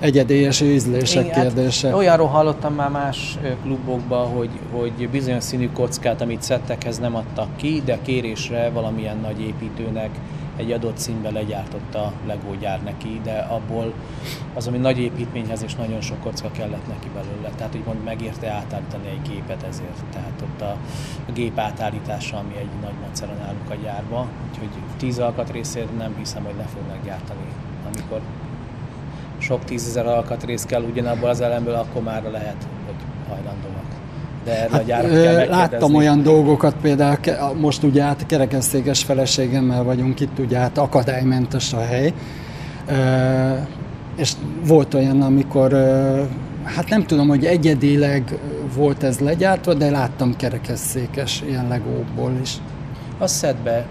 Egyedi 0.00 0.34
és 0.34 0.60
ízlések 0.60 1.24
Igen, 1.24 1.34
hát 1.34 1.42
kérdése. 1.42 1.94
Olyanról 1.94 2.26
hallottam 2.26 2.74
már 2.74 2.90
más 2.90 3.38
klubokban, 3.62 4.28
hogy, 4.28 4.50
hogy 4.72 5.08
bizonyos 5.08 5.44
színű 5.44 5.68
kockát, 5.72 6.20
amit 6.20 6.42
szettekhez 6.42 6.98
nem 6.98 7.14
adtak 7.14 7.56
ki, 7.56 7.82
de 7.84 7.98
kérésre 8.02 8.70
valamilyen 8.70 9.16
nagy 9.16 9.40
építőnek 9.40 10.10
egy 10.56 10.72
adott 10.72 10.96
színbe 10.96 11.30
legyártotta 11.30 12.12
Lego 12.26 12.54
gyár 12.54 12.82
neki, 12.82 13.20
de 13.24 13.46
abból 13.50 13.92
az, 14.54 14.66
ami 14.66 14.78
nagy 14.78 14.98
építményhez 14.98 15.62
és 15.62 15.74
nagyon 15.74 16.00
sok 16.00 16.20
kocka 16.20 16.50
kellett 16.50 16.86
neki 16.88 17.08
belőle. 17.14 17.50
Tehát 17.56 17.74
úgymond 17.74 18.04
megérte 18.04 18.50
átállítani 18.50 19.08
egy 19.08 19.30
gépet 19.30 19.62
ezért. 19.62 20.04
Tehát 20.12 20.42
ott 20.42 20.60
a, 20.60 20.76
a 21.28 21.32
gép 21.32 21.58
átállítása, 21.58 22.36
ami 22.36 22.54
egy 22.58 22.68
nagy 22.82 22.94
macera 23.06 23.32
nálunk 23.32 23.70
a 23.70 23.74
gyárba. 23.82 24.28
Úgyhogy 24.50 24.68
tíz 24.96 25.18
alkatrészért 25.18 25.96
nem 25.96 26.14
hiszem, 26.18 26.44
hogy 26.44 26.56
le 26.56 26.66
fognak 26.74 27.04
gyártani. 27.04 27.46
Amikor 27.92 28.20
sok 29.38 29.64
tízezer 29.64 30.06
alkatrész 30.06 30.64
kell 30.64 30.82
ugyanabból 30.82 31.28
az 31.28 31.40
elemből, 31.40 31.74
akkor 31.74 32.02
már 32.02 32.22
lehet, 32.22 32.66
hogy 32.86 32.94
hajlandóak. 33.28 33.86
De 34.44 34.56
erre 34.56 34.68
a 34.68 34.72
Hát, 34.72 34.84
gyárat 34.84 35.10
kell 35.10 35.46
láttam 35.48 35.94
olyan 35.94 36.22
dolgokat, 36.22 36.74
például 36.82 37.18
most 37.60 37.82
ugye 37.82 38.02
hát 38.02 38.26
kerekesszékes 38.26 39.02
feleségemmel 39.02 39.82
vagyunk 39.82 40.20
itt, 40.20 40.38
ugye 40.38 40.58
hát 40.58 40.78
akadálymentes 40.78 41.72
a 41.72 41.80
hely, 41.80 42.12
és 44.16 44.32
volt 44.66 44.94
olyan, 44.94 45.22
amikor, 45.22 45.72
hát 46.64 46.88
nem 46.88 47.02
tudom, 47.06 47.28
hogy 47.28 47.44
egyedileg 47.44 48.38
volt 48.74 49.02
ez 49.02 49.18
legyártva, 49.18 49.74
de 49.74 49.90
láttam 49.90 50.36
kerekesszékes 50.36 51.42
ilyen 51.46 51.68
legóból 51.68 52.32
is. 52.42 52.54
Az 53.18 53.32
szedbe, 53.32 53.86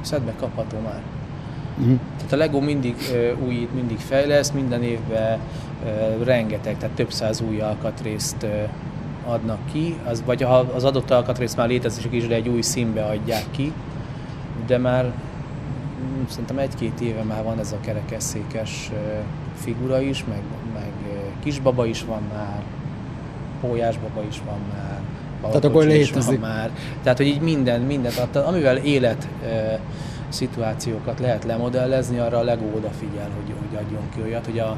szedbe 0.00 0.32
kapható 0.40 0.76
már. 0.84 1.00
Mhm. 1.80 1.94
Tehát 2.16 2.32
a 2.32 2.36
Lego 2.36 2.60
mindig 2.60 2.94
ö, 3.12 3.32
újít, 3.46 3.74
mindig 3.74 3.98
fejleszt, 3.98 4.54
minden 4.54 4.82
évben 4.82 5.38
ö, 5.84 6.24
rengeteg, 6.24 6.76
tehát 6.78 6.94
több 6.96 7.12
száz 7.12 7.40
új 7.40 7.60
alkatrészt 7.60 8.42
ö, 8.42 8.62
adnak 9.26 9.58
ki, 9.72 9.96
az, 10.06 10.22
vagy 10.26 10.42
ha 10.42 10.58
az 10.74 10.84
adott 10.84 11.10
alkatrész 11.10 11.54
már 11.54 11.68
létezik 11.68 12.12
is, 12.12 12.26
de 12.26 12.34
egy 12.34 12.48
új 12.48 12.60
színbe 12.60 13.04
adják 13.04 13.44
ki, 13.50 13.72
de 14.66 14.78
már 14.78 15.04
mm, 15.04 16.22
szerintem 16.28 16.58
egy-két 16.58 17.00
éve 17.00 17.22
már 17.22 17.42
van 17.44 17.58
ez 17.58 17.72
a 17.72 17.80
kerekesszékes 17.80 18.90
figura 19.54 20.00
is, 20.00 20.24
meg, 20.28 20.40
meg 20.74 20.90
kisbaba 21.42 21.86
is 21.86 22.04
van 22.04 22.22
már, 22.34 22.62
pólyásbaba 23.60 24.22
is 24.28 24.40
van 24.46 24.58
már, 24.72 25.00
Tehát 25.40 25.64
akkor 25.64 25.84
létezik. 25.84 26.40
Van 26.40 26.50
már. 26.50 26.70
Tehát, 27.02 27.18
hogy 27.18 27.26
így 27.26 27.40
minden, 27.40 27.80
minden, 27.80 28.12
amivel 28.32 28.76
élet 28.76 29.28
szituációkat 30.32 31.20
lehet 31.20 31.44
lemodellezni, 31.44 32.18
arra 32.18 32.38
a 32.38 32.42
Lego 32.42 32.76
odafigyel, 32.76 33.28
hogy, 33.34 33.54
hogy 33.58 33.84
adjon 33.84 34.02
ki 34.14 34.20
olyat, 34.22 34.44
hogy 34.44 34.58
a, 34.58 34.68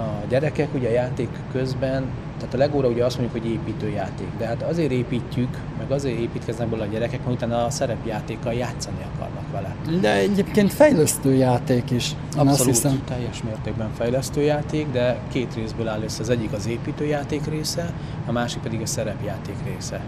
a 0.00 0.22
gyerekek 0.28 0.74
ugye 0.74 0.88
a 0.88 0.92
játék 0.92 1.28
közben, 1.52 2.04
tehát 2.38 2.54
a 2.54 2.58
Legóra 2.58 2.88
ugye 2.88 3.04
azt 3.04 3.18
mondjuk, 3.18 3.42
hogy 3.42 3.52
építőjáték, 3.52 4.26
de 4.38 4.46
hát 4.46 4.62
azért 4.62 4.90
építjük, 4.90 5.48
meg 5.78 5.90
azért 5.90 6.18
építkeznek 6.18 6.68
belőle 6.68 6.88
a 6.88 6.92
gyerekek, 6.92 7.24
mert 7.24 7.36
utána 7.36 7.64
a 7.64 7.70
szerepjátékkal 7.70 8.52
játszani 8.52 8.96
akarnak 9.14 9.50
vele. 9.52 9.74
De 10.00 10.14
egyébként 10.16 10.72
fejlesztő 10.72 11.34
játék 11.34 11.90
is, 11.90 12.10
én 12.10 12.16
azt 12.28 12.48
Abszolút 12.48 12.74
hiszem. 12.74 13.02
teljes 13.04 13.42
mértékben 13.42 13.90
fejlesztő 13.96 14.40
játék, 14.40 14.86
de 14.92 15.18
két 15.32 15.54
részből 15.54 15.88
áll 15.88 16.02
össze. 16.02 16.22
Az 16.22 16.30
egyik 16.30 16.52
az 16.52 16.66
építőjáték 16.66 17.46
része, 17.46 17.92
a 18.26 18.32
másik 18.32 18.62
pedig 18.62 18.80
a 18.80 18.86
szerepjáték 18.86 19.56
része. 19.64 20.00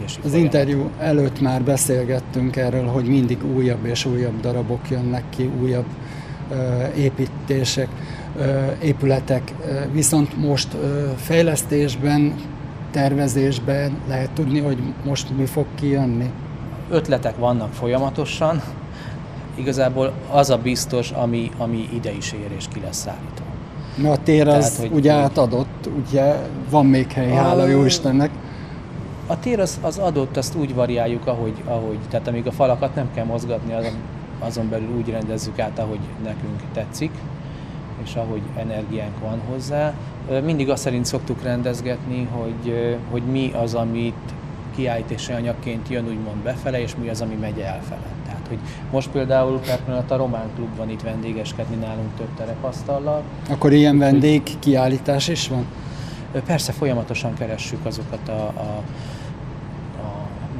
Így 0.00 0.04
Az 0.06 0.16
folyamat. 0.30 0.42
interjú 0.42 0.90
előtt 0.98 1.40
már 1.40 1.62
beszélgettünk 1.62 2.56
erről, 2.56 2.84
hogy 2.86 3.04
mindig 3.04 3.38
újabb 3.54 3.84
és 3.84 4.04
újabb 4.04 4.40
darabok 4.40 4.90
jönnek 4.90 5.22
ki, 5.30 5.50
újabb 5.62 5.84
építések, 6.96 7.88
épületek, 8.82 9.54
viszont 9.92 10.36
most 10.46 10.76
fejlesztésben, 11.16 12.34
tervezésben 12.90 13.96
lehet 14.08 14.30
tudni, 14.30 14.60
hogy 14.60 14.78
most 15.04 15.36
mi 15.36 15.44
fog 15.44 15.64
kijönni. 15.74 16.30
ötletek 16.90 17.36
vannak 17.36 17.72
folyamatosan, 17.72 18.62
igazából 19.54 20.12
az 20.30 20.50
a 20.50 20.58
biztos, 20.58 21.10
ami, 21.10 21.50
ami 21.58 21.88
ide 21.94 22.12
is 22.12 22.32
ér 22.32 22.50
és 22.56 22.64
ki 22.74 22.80
lesz 22.84 22.96
szállítva. 22.96 23.44
Na 23.96 24.10
a 24.10 24.16
tér 24.22 24.48
az 24.48 24.70
Tehát, 24.70 24.76
hogy- 24.90 24.98
ugye 24.98 25.12
átadott, 25.12 25.88
ugye 26.06 26.34
van 26.70 26.86
még 26.86 27.12
hely, 27.12 27.30
hála 27.32 27.62
A- 27.62 27.66
jó 27.66 27.84
Istennek. 27.84 28.30
A 29.26 29.38
tér 29.40 29.60
az, 29.60 29.78
az 29.82 29.98
adott, 29.98 30.36
azt 30.36 30.54
úgy 30.54 30.74
variáljuk, 30.74 31.26
ahogy, 31.26 31.54
ahogy, 31.64 31.98
tehát 32.10 32.28
amíg 32.28 32.46
a 32.46 32.52
falakat 32.52 32.94
nem 32.94 33.10
kell 33.14 33.24
mozgatni, 33.24 33.72
azon, 33.72 33.94
azon 34.38 34.68
belül 34.68 34.96
úgy 34.96 35.08
rendezzük 35.08 35.58
át, 35.58 35.78
ahogy 35.78 35.98
nekünk 36.24 36.60
tetszik, 36.72 37.10
és 38.02 38.14
ahogy 38.14 38.42
energiánk 38.56 39.18
van 39.20 39.40
hozzá. 39.50 39.94
Mindig 40.44 40.70
azt 40.70 40.82
szerint 40.82 41.04
szoktuk 41.04 41.42
rendezgetni, 41.42 42.28
hogy, 42.32 42.96
hogy 43.10 43.22
mi 43.22 43.52
az, 43.52 43.74
amit 43.74 44.14
kiállítási 44.76 45.32
anyagként 45.32 45.88
jön 45.88 46.04
úgymond 46.04 46.36
befele, 46.42 46.80
és 46.80 46.94
mi 47.00 47.08
az, 47.08 47.20
ami 47.20 47.34
megy 47.34 47.58
elfele. 47.58 48.06
Tehát, 48.24 48.46
hogy 48.48 48.58
most 48.90 49.10
például 49.10 49.58
per 49.58 49.84
pillanat 49.84 50.10
a 50.10 50.16
Román 50.16 50.50
Klub 50.54 50.76
van 50.76 50.90
itt 50.90 51.02
vendégeskedni 51.02 51.76
nálunk 51.76 52.16
több 52.16 52.34
terepasztallal, 52.36 53.22
Akkor 53.48 53.72
ilyen 53.72 53.98
vendég 53.98 54.42
kiállítás 54.58 55.28
is 55.28 55.48
van? 55.48 55.66
Persze 56.46 56.72
folyamatosan 56.72 57.34
keressük 57.34 57.86
azokat 57.86 58.28
a, 58.28 58.42
a 58.46 58.82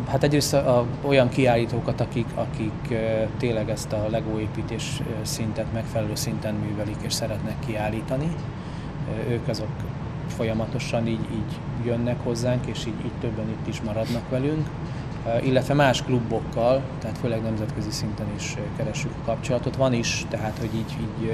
hát 0.07 0.23
egyrészt 0.23 0.55
a, 0.55 0.79
a, 0.79 0.87
olyan 1.03 1.29
kiállítókat, 1.29 2.01
akik, 2.01 2.27
akik 2.35 2.99
tényleg 3.39 3.71
ezt 3.71 3.93
a 3.93 4.07
Lego 4.11 4.39
építés 4.39 5.01
ö, 5.01 5.25
szintet 5.25 5.73
megfelelő 5.73 6.15
szinten 6.15 6.55
művelik 6.55 6.97
és 7.03 7.13
szeretnek 7.13 7.59
kiállítani. 7.67 8.29
Ők 9.29 9.49
azok 9.49 9.69
folyamatosan 10.27 11.07
így, 11.07 11.27
így 11.33 11.59
jönnek 11.85 12.17
hozzánk, 12.23 12.67
és 12.67 12.87
így, 12.87 13.05
így 13.05 13.19
többen 13.21 13.49
itt 13.49 13.67
is 13.67 13.81
maradnak 13.81 14.29
velünk. 14.31 14.69
Illetve 15.43 15.75
más 15.75 16.03
klubokkal, 16.03 16.83
tehát 17.01 17.19
főleg 17.19 17.43
nemzetközi 17.43 17.91
szinten 17.91 18.27
is 18.37 18.55
ö, 18.59 18.77
keressük 18.77 19.11
a 19.23 19.27
kapcsolatot. 19.27 19.77
Van 19.77 19.93
is, 19.93 20.27
tehát 20.29 20.59
hogy 20.59 20.71
így, 20.75 20.97
így 21.01 21.33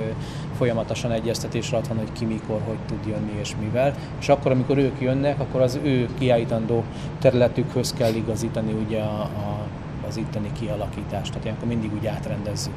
folyamatosan 0.57 1.11
egyeztetés 1.11 1.73
alatt 1.73 1.87
van, 1.87 1.99
hogy 1.99 2.13
ki 2.13 2.25
mikor, 2.25 2.61
hogy 2.67 2.79
tud 2.87 3.07
jönni 3.07 3.33
és 3.41 3.55
mivel. 3.61 3.95
És 4.21 4.29
akkor, 4.29 4.51
amikor 4.51 4.79
ők 4.79 5.01
jönnek, 5.01 5.41
akkor 5.41 5.61
az 5.61 5.79
ő 5.83 6.09
kiállítandó 6.19 6.85
területükhöz 7.19 7.93
kell 7.93 8.15
igazítani 8.15 8.73
ugye 8.87 9.01
a, 9.01 9.21
a, 9.21 9.67
az 10.09 10.17
itteni 10.17 10.51
kialakítást. 10.61 11.29
Tehát 11.29 11.45
ilyenkor 11.45 11.69
mindig 11.69 11.93
úgy 11.95 12.07
átrendezzük 12.07 12.75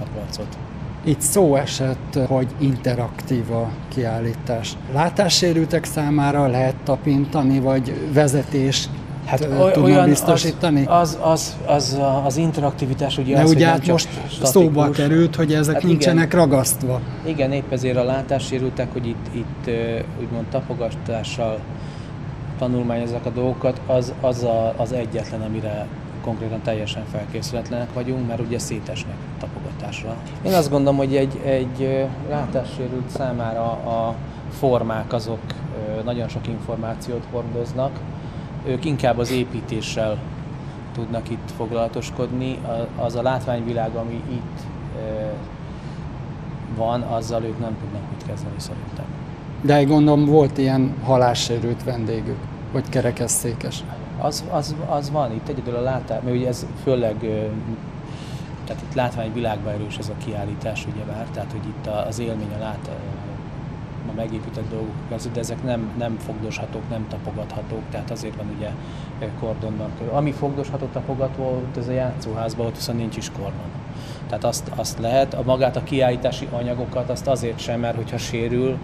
a 0.00 0.04
placot. 0.14 0.58
Itt 1.04 1.20
szó 1.20 1.56
esett, 1.56 2.18
hogy 2.26 2.46
interaktív 2.58 3.50
a 3.50 3.70
kiállítás. 3.88 4.76
Látássérültek 4.92 5.84
számára 5.84 6.46
lehet 6.46 6.76
tapintani, 6.84 7.60
vagy 7.60 8.12
vezetés 8.12 8.88
hát, 9.26 9.48
oly- 9.60 9.72
tudna 9.72 10.04
biztosítani? 10.04 10.84
Az, 10.86 11.18
az, 11.22 11.56
az, 11.66 11.98
az, 11.98 11.98
az 12.24 12.36
interaktivitás 12.36 13.18
ugye 13.18 13.34
De 13.34 13.40
az, 13.40 13.46
hogy 13.46 13.56
ugye 13.56 13.64
nem 13.66 13.74
hát 13.74 13.86
most 13.86 14.08
statikus. 14.08 14.48
szóba 14.48 14.90
került, 14.90 15.36
hogy 15.36 15.52
ezek 15.52 15.64
Hát 15.64 15.74
hát 15.74 15.82
igen. 15.82 15.90
nincsenek 15.96 16.34
ragasztva. 16.34 17.00
Igen, 17.26 17.52
épp 17.52 17.72
ezért 17.72 17.96
a 17.96 18.04
látássérültek, 18.04 18.92
hogy 18.92 19.06
itt, 19.06 19.26
itt 19.32 19.70
úgymond 20.20 20.46
tapogatással 20.50 21.58
tanulmányozzák 22.58 23.26
a 23.26 23.30
dolgokat, 23.30 23.80
az, 23.86 24.12
az 24.20 24.42
a, 24.42 24.74
az 24.76 24.92
egyetlen, 24.92 25.40
amire 25.40 25.86
konkrétan 26.24 26.62
teljesen 26.62 27.02
felkészületlenek 27.12 27.88
vagyunk, 27.94 28.26
mert 28.26 28.40
ugye 28.40 28.58
szétesnek 28.58 29.14
tapogatásra. 29.40 30.14
Én 30.42 30.52
azt 30.52 30.70
gondolom, 30.70 30.96
hogy 30.96 31.16
egy, 31.16 31.40
egy 31.44 32.06
látássérült 32.30 33.08
számára 33.16 33.62
a 33.70 34.14
formák 34.58 35.12
azok 35.12 35.38
nagyon 36.04 36.28
sok 36.28 36.46
információt 36.48 37.22
hordoznak, 37.32 37.90
ők 38.66 38.84
inkább 38.84 39.18
az 39.18 39.30
építéssel 39.30 40.18
tudnak 40.94 41.30
itt 41.30 41.50
foglalatoskodni. 41.56 42.58
Az 42.96 43.14
a 43.14 43.22
látványvilág, 43.22 43.94
ami 43.94 44.22
itt 44.30 44.60
van, 46.76 47.00
azzal 47.02 47.42
ők 47.42 47.58
nem 47.58 47.76
tudnak 47.80 48.10
mit 48.10 48.26
kezdeni 48.26 48.58
szerintem. 48.58 49.04
De 49.60 49.84
gondolom 49.84 50.24
volt 50.24 50.58
ilyen 50.58 50.94
halássérült 51.04 51.84
vendégük, 51.84 52.38
hogy 52.72 52.88
kerekesszékes. 52.88 53.84
Az, 54.20 54.44
az, 54.50 54.74
az 54.88 55.10
van 55.10 55.32
itt 55.32 55.48
egyedül 55.48 55.74
a 55.74 55.80
látás, 55.80 56.22
mert 56.24 56.36
ugye 56.36 56.48
ez 56.48 56.66
főleg, 56.82 57.16
tehát 58.64 58.82
itt 58.82 58.94
látványvilágban 58.94 59.72
erős 59.72 59.98
ez 59.98 60.08
a 60.08 60.24
kiállítás, 60.24 60.86
ugye 60.86 61.04
már, 61.12 61.26
tehát 61.32 61.50
hogy 61.50 61.66
itt 61.66 61.86
az 61.86 62.18
élmény, 62.18 62.52
a 62.56 62.58
lát, 62.58 62.90
ö, 64.06 64.10
a 64.10 64.14
megépített 64.16 64.70
dolgok 64.70 64.94
között, 65.08 65.32
de 65.32 65.40
ezek 65.40 65.62
nem, 65.62 65.90
nem 65.98 66.16
fogdoshatók, 66.18 66.88
nem 66.90 67.06
tapogathatók, 67.08 67.82
tehát 67.90 68.10
azért 68.10 68.36
van 68.36 68.46
ugye 68.56 68.68
ö, 69.20 69.26
kordonban 69.40 69.90
körül. 69.98 70.12
Ami 70.12 70.32
fogdosható, 70.32 70.86
tapogató, 70.92 71.62
ez 71.78 71.88
a 71.88 71.92
játszóházban, 71.92 72.66
ott 72.66 72.74
viszont 72.74 72.98
nincs 72.98 73.16
is 73.16 73.30
kordon. 73.30 73.70
Tehát 74.28 74.44
azt, 74.44 74.70
azt 74.76 74.98
lehet, 74.98 75.34
a 75.34 75.42
magát 75.44 75.76
a 75.76 75.82
kiállítási 75.82 76.48
anyagokat, 76.50 77.10
azt 77.10 77.26
azért 77.26 77.58
sem, 77.58 77.80
mert 77.80 77.96
hogyha 77.96 78.18
sérül, 78.18 78.78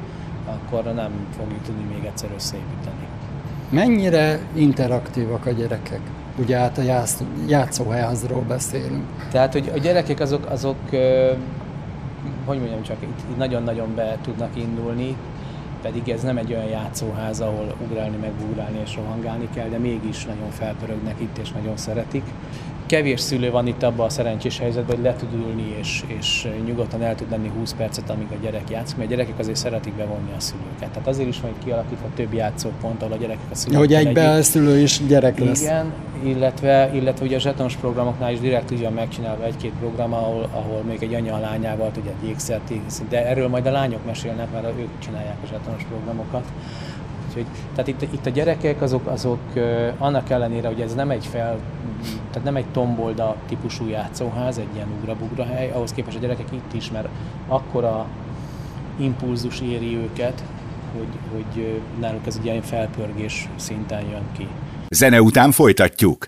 akkor 0.47 0.95
nem 0.95 1.11
fogjuk 1.37 1.63
tudni 1.63 1.95
még 1.95 2.05
egyszer 2.05 2.31
összeépíteni. 2.35 3.07
Mennyire 3.71 4.41
interaktívak 4.55 5.47
a 5.47 5.51
gyerekek? 5.51 6.01
Ugye 6.39 6.59
hát 6.59 6.79
a 6.79 6.83
játsz, 6.83 7.23
játszóházról 7.47 8.43
beszélünk. 8.49 9.05
Tehát, 9.31 9.53
hogy 9.53 9.71
a 9.75 9.79
gyerekek 9.79 10.21
azok, 10.21 10.51
azok 10.51 10.77
hogy 12.45 12.59
mondjam 12.59 12.83
csak, 12.83 12.97
itt, 13.03 13.37
nagyon-nagyon 13.37 13.95
be 13.95 14.19
tudnak 14.23 14.57
indulni, 14.57 15.17
pedig 15.83 16.09
ez 16.09 16.23
nem 16.23 16.37
egy 16.37 16.53
olyan 16.53 16.69
játszóház, 16.69 17.41
ahol 17.41 17.75
ugrálni, 17.87 18.17
megugrálni 18.17 18.79
és 18.85 18.97
rohangálni 18.97 19.49
kell, 19.55 19.69
de 19.69 19.79
mégis 19.79 20.25
nagyon 20.25 20.51
felpörögnek 20.51 21.21
itt, 21.21 21.39
és 21.39 21.51
nagyon 21.51 21.77
szeretik. 21.77 22.25
Kevés 22.93 23.21
szülő 23.21 23.51
van 23.51 23.67
itt 23.67 23.83
abban 23.83 24.07
a 24.07 24.09
szerencsés 24.09 24.59
helyzetben, 24.59 24.97
hogy 24.97 25.05
le 25.05 25.15
tud 25.15 25.29
ülni, 25.35 25.77
és, 25.81 26.03
és 26.07 26.49
nyugodtan 26.67 27.03
el 27.03 27.15
tud 27.15 27.31
lenni 27.31 27.51
20 27.59 27.75
percet, 27.75 28.11
amíg 28.11 28.27
a 28.31 28.35
gyerek 28.43 28.71
játszik, 28.71 28.97
mert 28.97 29.09
a 29.09 29.15
gyerekek 29.15 29.39
azért 29.39 29.57
szeretik 29.57 29.93
bevonni 29.93 30.31
a 30.37 30.41
szülőket. 30.41 30.91
Tehát 30.91 31.09
azért 31.09 31.29
is 31.29 31.41
van 31.41 31.53
kialakítva 31.65 32.07
több 32.15 32.33
játszópont, 32.35 33.03
ahol 33.03 33.15
a 33.15 33.17
gyerekek 33.17 33.51
a 33.51 33.55
szülők 33.55 33.79
Hogy 33.79 33.95
egybe 33.95 34.43
szülő 34.43 34.79
is 34.79 35.01
gyerek 35.07 35.39
lesz. 35.39 35.63
igen, 35.63 35.93
illetve, 36.25 36.91
illetve 36.95 37.25
ugye 37.25 37.37
a 37.37 37.39
zsetonos 37.39 37.77
programoknál 37.77 38.33
is 38.33 38.41
direkt 38.41 38.73
úgy 38.73 38.83
van 38.83 38.93
megcsinálva 38.93 39.45
egy-két 39.45 39.73
program, 39.81 40.13
ahol, 40.13 40.49
ahol 40.53 40.83
még 40.83 41.03
egy 41.03 41.15
anya 41.15 41.35
a 41.35 41.39
lányával 41.39 41.91
tud 41.91 42.07
egy 42.07 42.29
ékszert 42.29 42.73
de 43.09 43.27
erről 43.27 43.49
majd 43.49 43.67
a 43.67 43.71
lányok 43.71 44.05
mesélnek, 44.07 44.53
mert 44.53 44.67
ők 44.79 44.99
csinálják 44.99 45.37
a 45.43 45.47
zsetonos 45.47 45.85
programokat. 45.85 46.45
Úgyhogy, 47.37 47.47
tehát 47.75 47.89
itt, 47.89 48.03
itt 48.13 48.27
a 48.27 48.31
gyerekek 48.31 48.83
azok, 48.83 49.07
azok 49.07 49.41
annak 49.99 50.31
ellenére, 50.31 50.69
hogy 50.69 50.81
ez 50.81 50.95
nem 50.95 51.11
egy 51.11 51.27
fel, 51.27 51.59
tehát 52.31 52.45
nem 52.45 52.57
egy 52.57 52.67
tombolda 52.73 53.37
típusú 53.49 53.89
játszóház, 53.89 54.59
egy 54.59 54.75
ilyen 54.75 54.89
ugrabugra 55.01 55.45
hely, 55.45 55.71
ahhoz 55.71 55.93
képest 55.93 56.17
a 56.17 56.21
gyerekek 56.21 56.53
itt 56.53 56.73
is, 56.75 56.91
mert 56.91 57.09
akkora 57.49 58.07
impulzus 59.01 59.61
éri 59.61 59.97
őket, 59.97 60.45
hogy, 60.97 61.09
hogy 61.33 61.81
náluk 62.01 62.27
ez 62.27 62.37
egy 62.39 62.45
ilyen 62.45 62.63
felpörgés 62.63 63.49
szinten 63.57 64.01
jön 64.01 64.27
ki. 64.37 64.47
Zene 64.89 65.23
után 65.23 65.51
folytatjuk. 65.51 66.25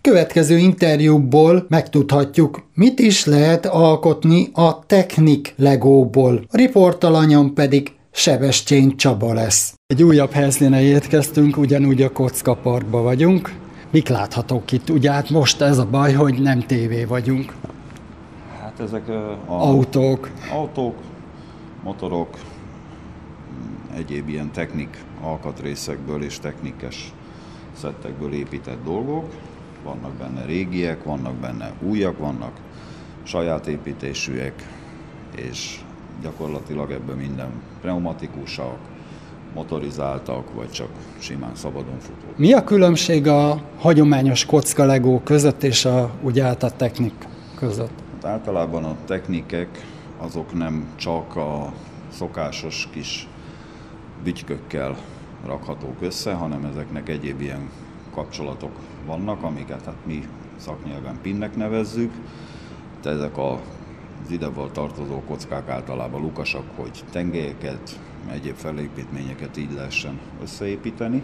Következő 0.00 0.56
interjúból 0.56 1.66
megtudhatjuk, 1.68 2.62
mit 2.74 2.98
is 2.98 3.24
lehet 3.24 3.66
alkotni 3.66 4.50
a 4.52 4.86
Technik 4.86 5.54
Legóból. 5.56 6.44
A 6.48 6.56
riportalanyom 6.56 7.54
pedig 7.54 7.92
Sebestyén 8.14 8.96
Csaba 8.96 9.32
lesz. 9.32 9.74
Egy 9.86 10.02
újabb 10.02 10.30
helyszínen 10.30 10.80
érkeztünk, 10.80 11.56
ugyanúgy 11.56 12.02
a 12.02 12.12
Kocka 12.12 12.54
Parkba 12.54 13.02
vagyunk. 13.02 13.54
Mik 13.90 14.08
láthatók 14.08 14.72
itt? 14.72 14.90
Ugye 14.90 15.12
hát 15.12 15.30
most 15.30 15.60
ez 15.60 15.78
a 15.78 15.86
baj, 15.86 16.12
hogy 16.12 16.42
nem 16.42 16.60
tévé 16.60 17.04
vagyunk. 17.04 17.54
Hát 18.60 18.80
ezek 18.80 19.08
a 19.08 19.38
Autók. 19.46 20.30
autók, 20.52 20.94
motorok, 21.82 22.38
egyéb 23.94 24.28
ilyen 24.28 24.52
technik 24.52 25.04
alkatrészekből 25.22 26.22
és 26.22 26.38
technikes 26.38 27.12
szettekből 27.76 28.32
épített 28.32 28.84
dolgok. 28.84 29.32
Vannak 29.84 30.12
benne 30.12 30.44
régiek, 30.44 31.04
vannak 31.04 31.34
benne 31.34 31.72
újak, 31.80 32.18
vannak 32.18 32.52
saját 33.22 33.66
építésűek, 33.66 34.68
és 35.36 35.80
gyakorlatilag 36.22 36.90
ebben 36.90 37.16
minden 37.16 37.50
pneumatikusak, 37.80 38.78
motorizáltak, 39.54 40.54
vagy 40.54 40.70
csak 40.70 40.88
simán 41.18 41.54
szabadon 41.54 41.98
futó. 41.98 42.26
Mi 42.36 42.52
a 42.52 42.64
különbség 42.64 43.26
a 43.26 43.62
hagyományos 43.78 44.44
kocka 44.44 44.84
Legó 44.84 45.20
között 45.24 45.62
és 45.62 45.84
a, 45.84 46.10
ugye 46.22 46.42
hát 46.42 46.62
a 46.62 46.70
technik 46.70 47.28
között? 47.54 48.02
Hát 48.12 48.24
általában 48.24 48.84
a 48.84 48.96
technikek 49.06 49.86
azok 50.18 50.54
nem 50.58 50.86
csak 50.96 51.36
a 51.36 51.72
szokásos 52.12 52.88
kis 52.92 53.28
bütykökkel 54.24 54.96
rakhatók 55.46 55.96
össze, 56.00 56.32
hanem 56.32 56.64
ezeknek 56.64 57.08
egyéb 57.08 57.40
ilyen 57.40 57.70
kapcsolatok 58.14 58.70
vannak, 59.06 59.42
amiket 59.42 59.84
hát 59.84 60.06
mi 60.06 60.28
szaknyelven 60.56 61.18
pinnek 61.22 61.56
nevezzük. 61.56 62.12
De 63.02 63.10
ezek 63.10 63.36
a, 63.36 63.60
az 64.32 64.38
ideval 64.38 64.70
tartozó 64.72 65.20
kockák 65.26 65.68
általában 65.68 66.20
lukasak, 66.20 66.64
hogy 66.76 67.04
tengelyeket, 67.10 68.00
egyéb 68.32 68.54
felépítményeket 68.54 69.56
így 69.56 69.72
lehessen 69.74 70.18
összeépíteni, 70.42 71.22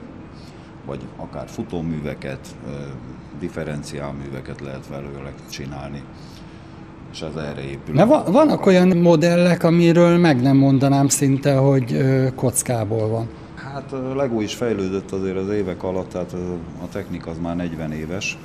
vagy 0.86 1.00
akár 1.16 1.48
futóműveket, 1.48 2.56
differenciálműveket 3.40 4.60
lehet 4.60 4.88
velőle 4.88 5.32
csinálni, 5.50 6.02
és 7.12 7.20
ez 7.20 7.34
erre 7.36 7.60
épül. 7.60 7.94
Na, 7.94 8.06
va- 8.06 8.28
vannak 8.28 8.66
olyan 8.66 8.96
modellek, 8.96 9.62
amiről 9.62 10.18
meg 10.18 10.42
nem 10.42 10.56
mondanám 10.56 11.08
szinte, 11.08 11.56
hogy 11.56 11.92
ö, 11.92 12.26
kockából 12.34 13.08
van. 13.08 13.28
Hát 13.54 13.94
Lego 14.16 14.40
is 14.40 14.54
fejlődött 14.54 15.10
azért 15.10 15.36
az 15.36 15.48
évek 15.48 15.82
alatt, 15.82 16.08
tehát 16.08 16.32
a 16.82 16.88
technika 16.88 17.30
az 17.30 17.38
már 17.38 17.56
40 17.56 17.92
éves, 17.92 18.38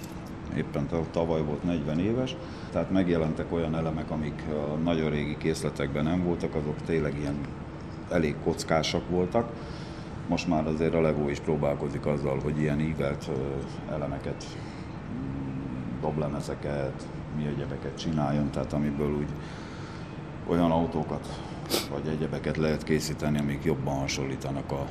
éppen 0.57 0.87
tav- 0.87 1.11
tavaly 1.11 1.41
volt 1.41 1.63
40 1.63 1.99
éves, 1.99 2.35
tehát 2.71 2.91
megjelentek 2.91 3.53
olyan 3.53 3.75
elemek, 3.75 4.11
amik 4.11 4.43
a 4.49 4.75
nagyon 4.75 5.09
régi 5.09 5.37
készletekben 5.37 6.03
nem 6.03 6.23
voltak, 6.23 6.55
azok 6.55 6.75
tényleg 6.85 7.19
ilyen 7.19 7.37
elég 8.09 8.35
kockásak 8.43 9.09
voltak. 9.09 9.51
Most 10.27 10.47
már 10.47 10.67
azért 10.67 10.93
a 10.93 11.01
Lego 11.01 11.29
is 11.29 11.39
próbálkozik 11.39 12.05
azzal, 12.05 12.39
hogy 12.43 12.59
ilyen 12.59 12.79
ívelt 12.79 13.29
elemeket, 13.91 14.45
doblemezeket, 16.01 17.07
mi 17.37 17.45
egyebeket 17.45 17.97
csináljon, 17.97 18.49
tehát 18.51 18.73
amiből 18.73 19.15
úgy 19.15 19.29
olyan 20.47 20.71
autókat 20.71 21.27
vagy 21.91 22.13
egyebeket 22.13 22.57
lehet 22.57 22.83
készíteni, 22.83 23.39
amik 23.39 23.63
jobban 23.63 23.93
hasonlítanak 23.93 24.71
a 24.71 24.85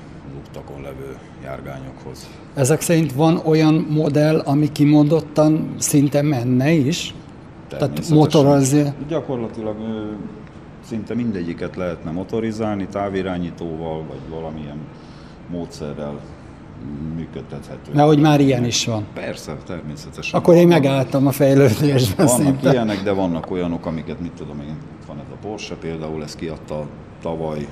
utakon 0.48 0.82
levő 0.82 1.16
járgányokhoz. 1.44 2.28
Ezek 2.54 2.80
szerint 2.80 3.12
van 3.12 3.40
olyan 3.44 3.86
modell, 3.90 4.38
ami 4.38 4.72
kimondottan 4.72 5.74
szinte 5.78 6.22
menne 6.22 6.70
is? 6.70 7.14
Tehát 7.68 8.08
motorozja. 8.08 8.94
Gyakorlatilag 9.08 9.76
szinte 10.88 11.14
mindegyiket 11.14 11.76
lehetne 11.76 12.10
motorizálni, 12.10 12.86
távirányítóval, 12.86 14.04
vagy 14.08 14.20
valamilyen 14.30 14.78
módszerrel 15.50 16.20
működtethető. 17.16 17.92
Mert 17.94 18.06
hogy 18.06 18.18
már 18.20 18.40
ilyen 18.40 18.64
is 18.64 18.86
van. 18.86 19.06
Persze, 19.14 19.56
természetesen. 19.66 20.40
Akkor 20.40 20.54
én 20.54 20.66
megálltam 20.66 21.26
a 21.26 21.30
fejlődésben 21.30 22.26
Vannak 22.26 22.42
szinte. 22.42 22.70
ilyenek, 22.72 23.02
de 23.02 23.12
vannak 23.12 23.50
olyanok, 23.50 23.86
amiket 23.86 24.20
mit 24.20 24.32
tudom 24.32 24.60
én, 24.60 24.76
itt 25.02 25.08
van 25.08 25.18
ez 25.18 25.30
a 25.32 25.46
Porsche 25.46 25.74
például, 25.74 26.22
ezt 26.22 26.36
kiadta 26.36 26.86
tavaly, 27.20 27.68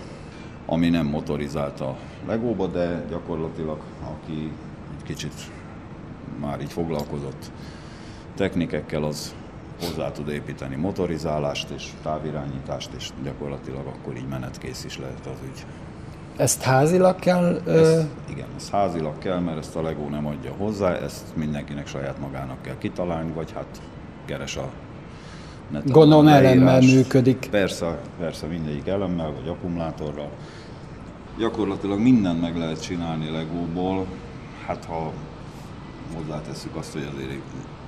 ami 0.66 0.88
nem 0.88 1.06
motorizált 1.06 1.80
a 1.80 1.96
Legóba, 2.26 2.66
de 2.66 3.04
gyakorlatilag 3.10 3.78
aki 4.04 4.52
egy 4.96 5.02
kicsit 5.04 5.34
már 6.40 6.60
így 6.60 6.72
foglalkozott 6.72 7.50
technikekkel, 8.36 9.04
az 9.04 9.34
hozzá 9.80 10.12
tud 10.12 10.28
építeni 10.28 10.76
motorizálást 10.76 11.70
és 11.70 11.90
távirányítást, 12.02 12.90
és 12.96 13.10
gyakorlatilag 13.22 13.86
akkor 13.86 14.16
így 14.16 14.28
menetkész 14.28 14.84
is 14.84 14.98
lehet 14.98 15.26
az 15.26 15.38
ügy. 15.44 15.66
Ezt 16.36 16.62
házilag 16.62 17.18
kell... 17.18 17.60
Ezt, 17.66 18.06
igen, 18.28 18.48
ez 18.56 18.70
házilag 18.70 19.18
kell, 19.18 19.38
mert 19.38 19.58
ezt 19.58 19.76
a 19.76 19.82
Lego 19.82 20.08
nem 20.08 20.26
adja 20.26 20.52
hozzá, 20.52 20.92
ezt 20.92 21.36
mindenkinek 21.36 21.86
saját 21.86 22.18
magának 22.18 22.62
kell 22.62 22.78
kitalálni, 22.78 23.32
vagy 23.32 23.52
hát 23.52 23.80
keres 24.24 24.56
a 24.56 24.70
neten 25.70 25.92
Gondolom 25.92 26.24
leírást. 26.24 26.94
működik. 26.94 27.48
Persze, 27.50 28.00
persze 28.18 28.46
mindegyik 28.46 28.86
elemmel, 28.86 29.32
vagy 29.32 29.48
akkumulátorral. 29.48 30.30
Gyakorlatilag 31.38 31.98
mindent 31.98 32.40
meg 32.40 32.56
lehet 32.56 32.82
csinálni 32.82 33.30
Legóból, 33.30 34.06
hát 34.66 34.84
ha 34.84 35.12
hozzátesszük 36.16 36.76
azt, 36.76 36.92
hogy 36.92 37.08
azért 37.14 37.30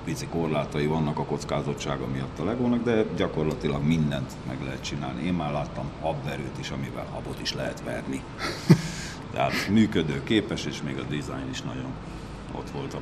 pici 0.03 0.27
korlátai 0.27 0.85
vannak 0.85 1.19
a 1.19 1.23
kockázottsága 1.25 2.07
miatt 2.13 2.39
a 2.39 2.43
Legónak, 2.43 2.83
de 2.83 3.05
gyakorlatilag 3.15 3.83
mindent 3.83 4.31
meg 4.47 4.57
lehet 4.63 4.83
csinálni. 4.83 5.25
Én 5.25 5.33
már 5.33 5.51
láttam 5.51 5.85
habverőt 6.01 6.59
is, 6.59 6.69
amivel 6.69 7.05
habot 7.13 7.41
is 7.41 7.53
lehet 7.53 7.83
verni. 7.83 8.21
Tehát 9.33 9.51
működő, 9.69 10.23
képes, 10.23 10.65
és 10.65 10.81
még 10.81 10.97
a 10.97 11.03
design 11.09 11.49
is 11.51 11.61
nagyon 11.61 11.93
ott 12.55 12.69
volt 12.69 12.93
a 12.93 12.99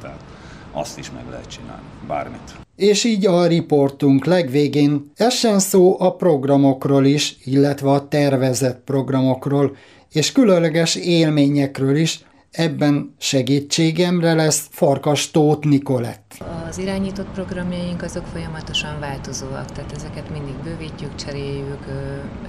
tehát 0.00 0.24
azt 0.72 0.98
is 0.98 1.10
meg 1.10 1.24
lehet 1.30 1.46
csinálni, 1.46 1.86
bármit. 2.06 2.65
És 2.76 3.04
így 3.04 3.26
a 3.26 3.46
riportunk 3.46 4.24
legvégén 4.24 5.10
essen 5.16 5.58
szó 5.58 6.00
a 6.00 6.14
programokról 6.14 7.04
is, 7.04 7.36
illetve 7.44 7.90
a 7.90 8.08
tervezett 8.08 8.80
programokról, 8.84 9.76
és 10.12 10.32
különleges 10.32 10.94
élményekről 10.94 11.96
is, 11.96 12.24
ebben 12.56 13.14
segítségemre 13.18 14.34
lesz 14.34 14.66
Farkas 14.70 15.30
Tóth 15.30 15.66
Nikolett. 15.66 16.44
Az 16.68 16.78
irányított 16.78 17.28
programjaink 17.28 18.02
azok 18.02 18.24
folyamatosan 18.26 19.00
változóak, 19.00 19.72
tehát 19.72 19.92
ezeket 19.92 20.30
mindig 20.30 20.54
bővítjük, 20.64 21.14
cseréljük, 21.14 21.84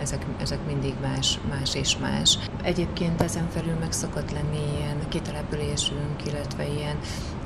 ezek, 0.01 0.25
ezek 0.41 0.59
mindig 0.67 0.93
más, 1.01 1.39
más 1.49 1.75
és 1.75 1.97
más. 1.97 2.37
Egyébként 2.63 3.21
ezen 3.21 3.47
felül 3.49 3.75
meg 3.79 3.91
szokott 3.91 4.31
lenni 4.31 4.59
ilyen 4.77 4.97
kitelepülésünk, 5.09 6.25
illetve 6.25 6.67
ilyen 6.77 6.97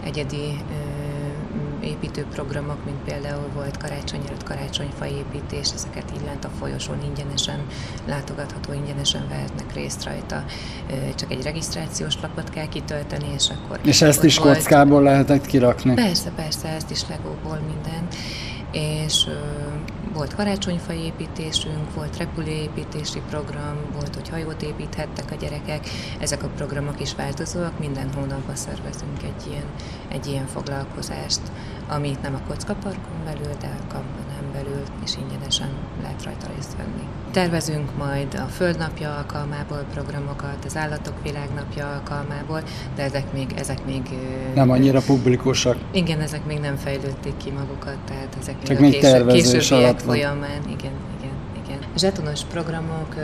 egyedi 0.03 0.57
építőprogramok, 1.83 2.85
mint 2.85 2.97
például 3.05 3.49
volt 3.53 3.77
karácsony 3.77 4.21
előtt 4.27 4.43
karácsonyfa 4.43 5.05
építés, 5.07 5.69
ezeket 5.75 6.11
így 6.15 6.25
lent 6.25 6.45
a 6.45 6.49
folyosón 6.59 7.03
ingyenesen 7.03 7.59
látogatható, 8.07 8.73
ingyenesen 8.73 9.27
vehetnek 9.29 9.73
részt 9.73 10.03
rajta. 10.03 10.43
Csak 11.15 11.31
egy 11.31 11.43
regisztrációs 11.43 12.13
lapot 12.21 12.49
kell 12.49 12.67
kitölteni, 12.67 13.25
és 13.35 13.49
akkor... 13.49 13.79
És 13.83 14.01
ezt 14.01 14.23
is 14.23 14.37
volt- 14.37 14.55
kockából 14.55 15.01
lehetett 15.01 15.45
kirakni. 15.45 15.93
Persze, 15.93 16.31
persze, 16.35 16.67
ezt 16.67 16.91
is 16.91 17.01
legóból 17.09 17.59
minden. 17.67 18.07
És 18.71 19.27
volt 20.13 20.35
karácsonyfa 20.35 20.93
építésünk, 20.93 21.93
volt 21.93 22.17
repülőépítési 22.17 23.21
program, 23.29 23.77
volt, 23.93 24.15
hogy 24.15 24.29
hajót 24.29 24.61
építhettek 24.61 25.31
a 25.31 25.35
gyerekek. 25.35 25.87
Ezek 26.19 26.43
a 26.43 26.47
programok 26.47 27.01
is 27.01 27.15
változóak, 27.15 27.79
minden 27.79 28.13
hónapban 28.13 28.55
szervezünk 28.55 29.23
egy 29.23 29.51
ilyen, 29.51 29.65
egy 30.07 30.27
ilyen 30.27 30.47
foglalkozást, 30.47 31.41
amit 31.87 32.21
nem 32.21 32.35
a 32.35 32.47
kockaparkon 32.47 33.23
belül, 33.25 33.53
de 33.59 33.67
a 33.67 33.93
kampanen 33.93 34.30
belül, 34.53 34.81
és 35.05 35.11
ingyenesen 35.21 35.69
lehet 36.01 36.23
rajta 36.23 36.47
részt 36.55 36.75
venni. 36.77 37.07
Tervezünk 37.31 37.97
majd 37.97 38.33
a 38.33 38.45
Földnapja 38.51 39.15
alkalmából 39.15 39.85
programokat, 39.93 40.65
az 40.65 40.77
Állatok 40.77 41.13
Világnapja 41.23 41.87
alkalmából, 41.91 42.61
de 42.95 43.03
ezek 43.03 43.33
még, 43.33 43.53
ezek 43.57 43.85
még 43.85 44.01
Nem 44.53 44.69
annyira 44.69 45.01
publikusak. 45.01 45.77
igen, 45.91 46.19
ezek 46.19 46.45
még 46.45 46.59
nem 46.59 46.75
fejlődték 46.75 47.37
ki 47.37 47.49
magukat, 47.51 47.97
tehát 48.05 48.37
ezek 48.41 48.55
Csak 48.63 48.79
még, 48.79 48.89
még 48.89 48.89
a 48.89 49.01
késő, 49.01 49.11
tervezés 49.11 49.51
későbbiek 49.51 49.99
folyamán, 49.99 50.61
igen, 50.65 50.93
igen, 51.19 51.33
igen. 51.65 51.79
Zsetonos 51.97 52.41
programok 52.43 53.15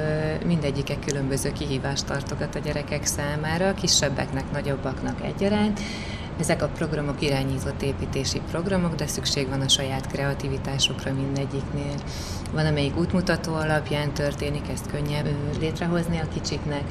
mindegyike 0.46 0.96
különböző 1.06 1.52
kihívást 1.52 2.06
tartogat 2.06 2.56
a 2.56 2.60
gyerekek 2.60 3.06
számára, 3.06 3.74
kisebbeknek, 3.74 4.52
nagyobbaknak 4.52 5.22
egyaránt. 5.24 5.80
Ezek 6.40 6.62
a 6.62 6.68
programok 6.68 7.22
irányított 7.22 7.82
építési 7.82 8.42
programok, 8.52 8.96
de 8.96 9.08
szükség 9.08 9.50
van 9.50 9.62
a 9.62 9.68
saját 9.68 10.08
kreativitásukra 10.08 11.14
mindegyiknél. 11.14 11.96
Van, 12.54 12.66
amelyik 12.66 12.98
útmutató 12.98 13.54
alapján 13.54 14.14
történik, 14.14 14.70
ezt 14.74 14.86
könnyebb 14.92 15.28
létrehozni 15.60 16.18
a 16.18 16.28
kicsiknek, 16.34 16.84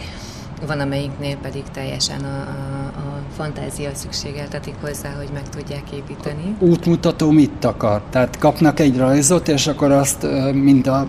van, 0.67 0.81
amelyiknél 0.81 1.37
pedig 1.37 1.63
teljesen 1.73 2.21
a, 2.25 2.37
a, 2.37 2.87
a 2.99 3.21
fantázia 3.37 3.91
szükségeltetik 3.95 4.75
hozzá, 4.81 5.11
hogy 5.17 5.29
meg 5.33 5.49
tudják 5.49 5.91
építeni. 5.93 6.57
Útmutató 6.59 7.31
mit 7.31 7.65
akar? 7.65 8.03
Tehát 8.11 8.39
kapnak 8.39 8.81
egy 8.81 8.97
rajzot, 8.97 9.49
és 9.49 9.67
akkor 9.67 9.91
azt 9.91 10.27
mind 10.53 10.87
a 10.87 11.07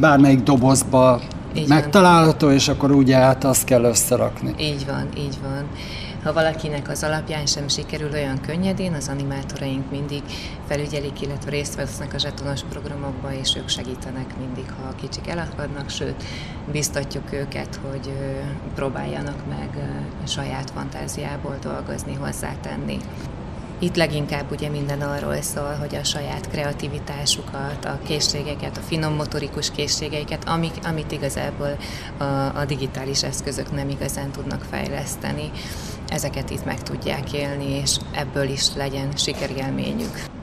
bármelyik 0.00 0.42
dobozba 0.42 1.20
Így 1.54 1.68
van. 1.68 1.78
megtalálható, 1.78 2.50
és 2.50 2.68
akkor 2.68 2.90
ugye 2.90 3.16
hát 3.16 3.44
azt 3.44 3.64
kell 3.64 3.84
összerakni. 3.84 4.54
Így 4.58 4.86
van, 4.86 5.08
így 5.16 5.38
van. 5.42 5.64
Ha 6.24 6.32
valakinek 6.32 6.88
az 6.88 7.02
alapján 7.02 7.46
sem 7.46 7.68
sikerül 7.68 8.12
olyan 8.12 8.40
könnyedén, 8.40 8.94
az 8.94 9.08
animátoraink 9.08 9.90
mindig 9.90 10.22
felügyelik, 10.66 11.20
illetve 11.20 11.50
részt 11.50 11.74
vesznek 11.74 12.14
a 12.14 12.18
zsetonos 12.18 12.60
programokba, 12.68 13.32
és 13.32 13.56
ők 13.56 13.68
segítenek 13.68 14.38
mindig, 14.38 14.64
ha 14.80 14.88
a 14.88 14.94
kicsik 14.94 15.28
elakadnak, 15.28 15.90
sőt, 15.90 16.24
biztatjuk 16.72 17.32
őket, 17.32 17.80
hogy 17.90 18.12
próbáljanak 18.74 19.46
meg 19.48 19.68
saját 20.26 20.70
fantáziából 20.70 21.56
dolgozni, 21.62 22.14
hozzátenni. 22.14 22.98
Itt 23.78 23.96
leginkább 23.96 24.50
ugye 24.50 24.68
minden 24.68 25.00
arról 25.00 25.40
szól, 25.40 25.76
hogy 25.80 25.94
a 25.94 26.04
saját 26.04 26.48
kreativitásukat, 26.48 27.84
a 27.84 27.98
készségeket, 28.06 28.76
a 28.76 28.80
finom 28.80 29.14
motorikus 29.14 29.70
készségeiket, 29.70 30.48
amik, 30.48 30.74
amit 30.84 31.12
igazából 31.12 31.76
a, 32.18 32.24
a 32.58 32.64
digitális 32.66 33.22
eszközök 33.22 33.72
nem 33.72 33.88
igazán 33.88 34.30
tudnak 34.30 34.62
fejleszteni, 34.70 35.50
ezeket 36.14 36.50
itt 36.50 36.64
meg 36.64 36.82
tudják 36.82 37.32
élni, 37.32 37.70
és 37.70 37.96
ebből 38.12 38.48
is 38.48 38.74
legyen 38.74 39.16
sikerélményük. 39.16 40.33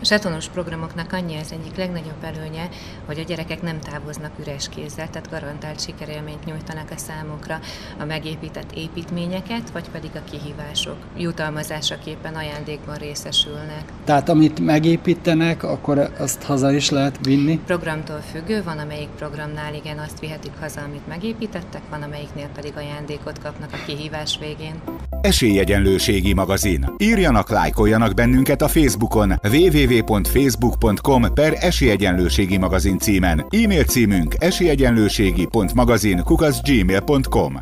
A 0.00 0.04
zsetonos 0.04 0.48
programoknak 0.48 1.12
annyi 1.12 1.36
az 1.36 1.52
egyik 1.52 1.76
legnagyobb 1.76 2.22
előnye, 2.24 2.68
hogy 3.06 3.18
a 3.18 3.22
gyerekek 3.22 3.62
nem 3.62 3.78
távoznak 3.80 4.30
üres 4.40 4.68
kézzel, 4.68 5.10
tehát 5.10 5.30
garantált 5.30 5.80
sikerélményt 5.80 6.44
nyújtanak 6.44 6.90
a 6.90 6.96
számukra 6.96 7.60
a 7.98 8.04
megépített 8.04 8.72
építményeket, 8.72 9.70
vagy 9.70 9.88
pedig 9.88 10.10
a 10.14 10.30
kihívások 10.30 10.96
jutalmazásaképpen 11.16 12.34
ajándékban 12.34 12.96
részesülnek. 12.96 13.82
Tehát 14.04 14.28
amit 14.28 14.60
megépítenek, 14.60 15.62
akkor 15.62 16.10
azt 16.18 16.42
haza 16.42 16.72
is 16.72 16.90
lehet 16.90 17.18
vinni. 17.22 17.60
Programtól 17.66 18.20
függő, 18.32 18.62
van 18.62 18.78
amelyik 18.78 19.08
programnál 19.08 19.74
igen, 19.74 19.98
azt 19.98 20.20
vihetik 20.20 20.52
haza, 20.60 20.80
amit 20.80 21.06
megépítettek, 21.08 21.82
van 21.90 22.02
amelyiknél 22.02 22.48
pedig 22.54 22.72
ajándékot 22.76 23.38
kapnak 23.38 23.70
a 23.72 23.84
kihívás 23.86 24.38
végén. 24.40 24.82
Esélyegyenlőségi 25.20 26.34
magazin. 26.34 26.94
Írjanak, 26.96 27.50
lájkoljanak 27.50 28.14
bennünket 28.14 28.62
a 28.62 28.68
Facebookon 28.68 29.38
www.facebook.com 29.86 31.34
per 31.34 31.56
Esélyegyenlőségi 31.60 32.56
magazin 32.56 32.98
címen. 32.98 33.46
E-mail 33.50 33.84
címünk 33.84 34.34
esélyegyenlőségi.magazin 34.38 36.22
kukaszgmail.com 36.22 37.60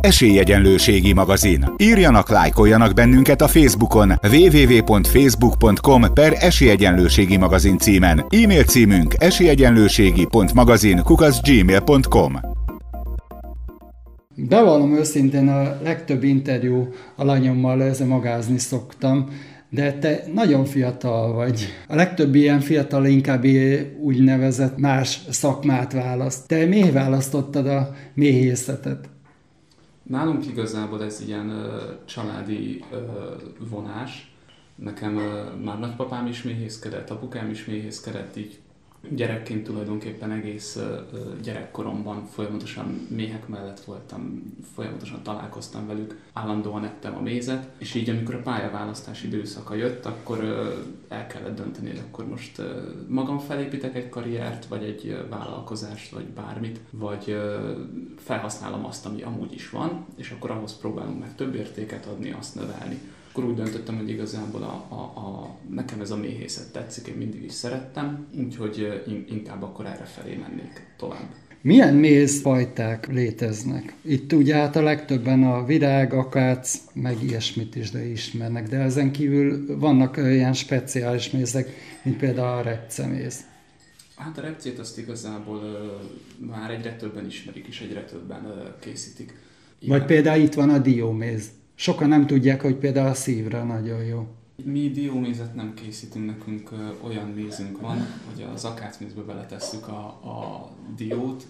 Esélyegyenlőségi 0.00 1.12
magazin. 1.12 1.72
Írjanak, 1.76 2.28
lájkoljanak 2.28 2.94
bennünket 2.94 3.40
a 3.40 3.48
Facebookon 3.48 4.12
www.facebook.com 4.22 6.12
per 6.14 6.36
Esélyegyenlőségi 6.38 7.36
magazin 7.36 7.78
címen. 7.78 8.26
E-mail 8.28 8.64
címünk 8.64 9.14
esélyegyenlőségi.magazin 9.18 11.02
kukaszgmail.com 11.02 12.40
Bevallom 14.48 14.94
őszintén, 14.94 15.48
a 15.48 15.76
legtöbb 15.82 16.22
interjú 16.22 16.88
alanyommal 17.16 17.92
magázni 18.06 18.58
szoktam, 18.58 19.28
de 19.70 19.98
te 19.98 20.24
nagyon 20.32 20.64
fiatal 20.64 21.32
vagy. 21.32 21.66
A 21.88 21.94
legtöbb 21.94 22.34
ilyen 22.34 22.60
fiatal 22.60 23.06
inkább 23.06 23.44
úgynevezett 24.00 24.76
más 24.76 25.20
szakmát 25.28 25.92
választ. 25.92 26.48
Te 26.48 26.66
miért 26.66 26.92
választottad 26.92 27.66
a 27.66 27.94
méhészetet? 28.14 29.08
Nálunk 30.02 30.46
igazából 30.46 31.04
ez 31.04 31.22
ilyen 31.26 31.50
ö, 31.50 31.82
családi 32.04 32.84
ö, 32.90 32.96
vonás. 33.70 34.32
Nekem 34.74 35.16
ö, 35.16 35.42
már 35.64 35.78
nagypapám 35.78 36.26
is 36.26 36.42
méhészkedett, 36.42 37.10
apukám 37.10 37.50
is 37.50 37.64
méhészkedett, 37.64 38.36
így 38.36 38.58
gyerekként 39.08 39.64
tulajdonképpen 39.64 40.30
egész 40.30 40.78
gyerekkoromban 41.42 42.26
folyamatosan 42.26 43.06
méhek 43.10 43.48
mellett 43.48 43.80
voltam, 43.80 44.54
folyamatosan 44.74 45.22
találkoztam 45.22 45.86
velük, 45.86 46.20
állandóan 46.32 46.84
ettem 46.84 47.16
a 47.16 47.20
mézet, 47.20 47.68
és 47.78 47.94
így 47.94 48.10
amikor 48.10 48.34
a 48.34 48.42
pályaválasztás 48.42 49.22
időszaka 49.22 49.74
jött, 49.74 50.06
akkor 50.06 50.38
el 51.08 51.26
kellett 51.26 51.56
dönteni, 51.56 51.88
hogy 51.88 52.02
akkor 52.08 52.26
most 52.26 52.62
magam 53.08 53.38
felépítek 53.38 53.94
egy 53.94 54.08
karriert, 54.08 54.66
vagy 54.66 54.82
egy 54.82 55.26
vállalkozást, 55.30 56.10
vagy 56.12 56.26
bármit, 56.26 56.80
vagy 56.90 57.36
felhasználom 58.18 58.84
azt, 58.84 59.06
ami 59.06 59.22
amúgy 59.22 59.52
is 59.52 59.70
van, 59.70 60.06
és 60.16 60.30
akkor 60.30 60.50
ahhoz 60.50 60.78
próbálunk 60.78 61.20
meg 61.20 61.34
több 61.34 61.54
értéket 61.54 62.06
adni, 62.06 62.30
azt 62.38 62.54
növelni. 62.54 63.00
Akkor 63.40 63.52
úgy 63.52 63.58
döntöttem, 63.58 63.96
hogy 63.96 64.10
igazából 64.10 64.62
a, 64.62 64.86
a, 64.94 65.00
a, 65.00 65.56
nekem 65.70 66.00
ez 66.00 66.10
a 66.10 66.16
méhészet 66.16 66.72
tetszik, 66.72 67.06
én 67.06 67.14
mindig 67.14 67.42
is 67.42 67.52
szerettem, 67.52 68.26
úgyhogy 68.38 69.02
inkább 69.30 69.62
akkor 69.62 69.86
erre 69.86 70.04
felé 70.04 70.34
mennék 70.34 70.86
tovább. 70.96 71.34
Milyen 71.60 71.94
mézfajták 71.94 73.06
léteznek? 73.06 73.94
Itt 74.02 74.32
ugye 74.32 74.54
hát 74.54 74.76
a 74.76 74.82
legtöbben 74.82 75.44
a 75.44 75.64
virág, 75.64 76.12
akác, 76.12 76.78
meg 76.92 77.22
ilyesmit 77.22 77.76
is 77.76 77.90
de 77.90 78.04
ismernek, 78.04 78.68
de 78.68 78.78
ezen 78.78 79.12
kívül 79.12 79.78
vannak 79.78 80.16
olyan 80.16 80.52
speciális 80.52 81.30
mézek, 81.30 81.68
mint 82.02 82.16
például 82.16 82.58
a 82.58 82.62
repceméz. 82.62 83.44
Hát 84.16 84.38
a 84.38 84.40
repcét 84.40 84.78
azt 84.78 84.98
igazából 84.98 85.62
ö, 85.62 86.46
már 86.46 86.70
egyre 86.70 86.96
többen 86.96 87.26
ismerik, 87.26 87.66
és 87.66 87.80
egyre 87.80 88.04
többen 88.04 88.44
ö, 88.44 88.78
készítik. 88.80 89.34
Vagy 89.86 90.04
például 90.04 90.42
itt 90.42 90.54
van 90.54 90.70
a 90.70 90.78
dióméz. 90.78 91.50
Sokan 91.80 92.08
nem 92.08 92.26
tudják, 92.26 92.62
hogy 92.62 92.74
például 92.74 93.08
a 93.08 93.14
szívre 93.14 93.62
nagyon 93.62 94.04
jó. 94.04 94.26
Mi 94.64 94.90
diómézet 94.90 95.54
nem 95.54 95.74
készítünk, 95.74 96.26
nekünk 96.26 96.70
olyan 97.02 97.28
mézünk 97.28 97.80
van, 97.80 98.06
hogy 98.30 98.46
az 98.54 98.64
akácmézbe 98.64 99.22
beletesszük 99.22 99.88
a, 99.88 100.04
a 100.06 100.70
diót, 100.96 101.46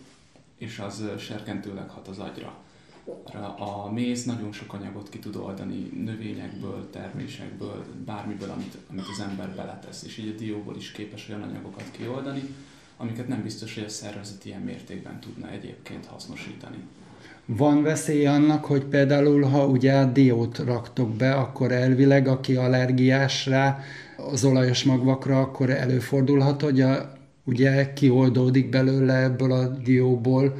és 0.58 0.78
az 0.78 1.04
serkentőleg 1.18 1.88
hat 1.88 2.08
az 2.08 2.18
agyra. 2.18 2.54
A 3.58 3.92
méz 3.92 4.24
nagyon 4.24 4.52
sok 4.52 4.72
anyagot 4.72 5.08
ki 5.08 5.18
tud 5.18 5.36
oldani 5.36 5.90
növényekből, 6.04 6.90
termésekből, 6.90 7.84
bármiből, 8.04 8.50
amit, 8.50 8.76
amit 8.90 9.08
az 9.12 9.20
ember 9.20 9.54
beletesz, 9.54 10.02
és 10.02 10.18
így 10.18 10.34
a 10.36 10.38
dióból 10.38 10.76
is 10.76 10.90
képes 10.90 11.28
olyan 11.28 11.42
anyagokat 11.42 11.90
kioldani, 11.90 12.54
amiket 12.96 13.28
nem 13.28 13.42
biztos, 13.42 13.74
hogy 13.74 13.84
a 13.84 13.88
szervezet 13.88 14.44
ilyen 14.44 14.62
mértékben 14.62 15.20
tudna 15.20 15.50
egyébként 15.50 16.06
hasznosítani. 16.06 16.78
Van 17.56 17.82
veszély 17.82 18.26
annak, 18.26 18.64
hogy 18.64 18.84
például, 18.84 19.42
ha 19.42 19.66
ugye 19.66 20.04
diót 20.04 20.58
raktok 20.58 21.14
be, 21.14 21.34
akkor 21.34 21.72
elvileg, 21.72 22.28
aki 22.28 22.56
allergiás 22.56 23.46
rá 23.46 23.78
az 24.16 24.44
olajos 24.44 24.84
magvakra, 24.84 25.40
akkor 25.40 25.70
előfordulhat, 25.70 26.60
hogy 26.60 26.80
a, 26.80 27.12
ugye 27.44 27.92
kioldódik 27.92 28.68
belőle 28.68 29.22
ebből 29.22 29.52
a 29.52 29.68
dióból, 29.68 30.56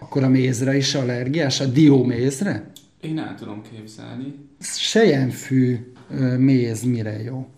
akkor 0.00 0.22
a 0.22 0.28
mézre 0.28 0.76
is 0.76 0.94
allergiás, 0.94 1.60
a 1.60 1.66
diómézre? 1.66 2.70
Én 3.00 3.18
el 3.18 3.34
tudom 3.38 3.62
képzelni. 3.72 4.34
Sejenfű 4.60 5.92
méz 6.38 6.82
mire 6.82 7.22
jó? 7.22 7.48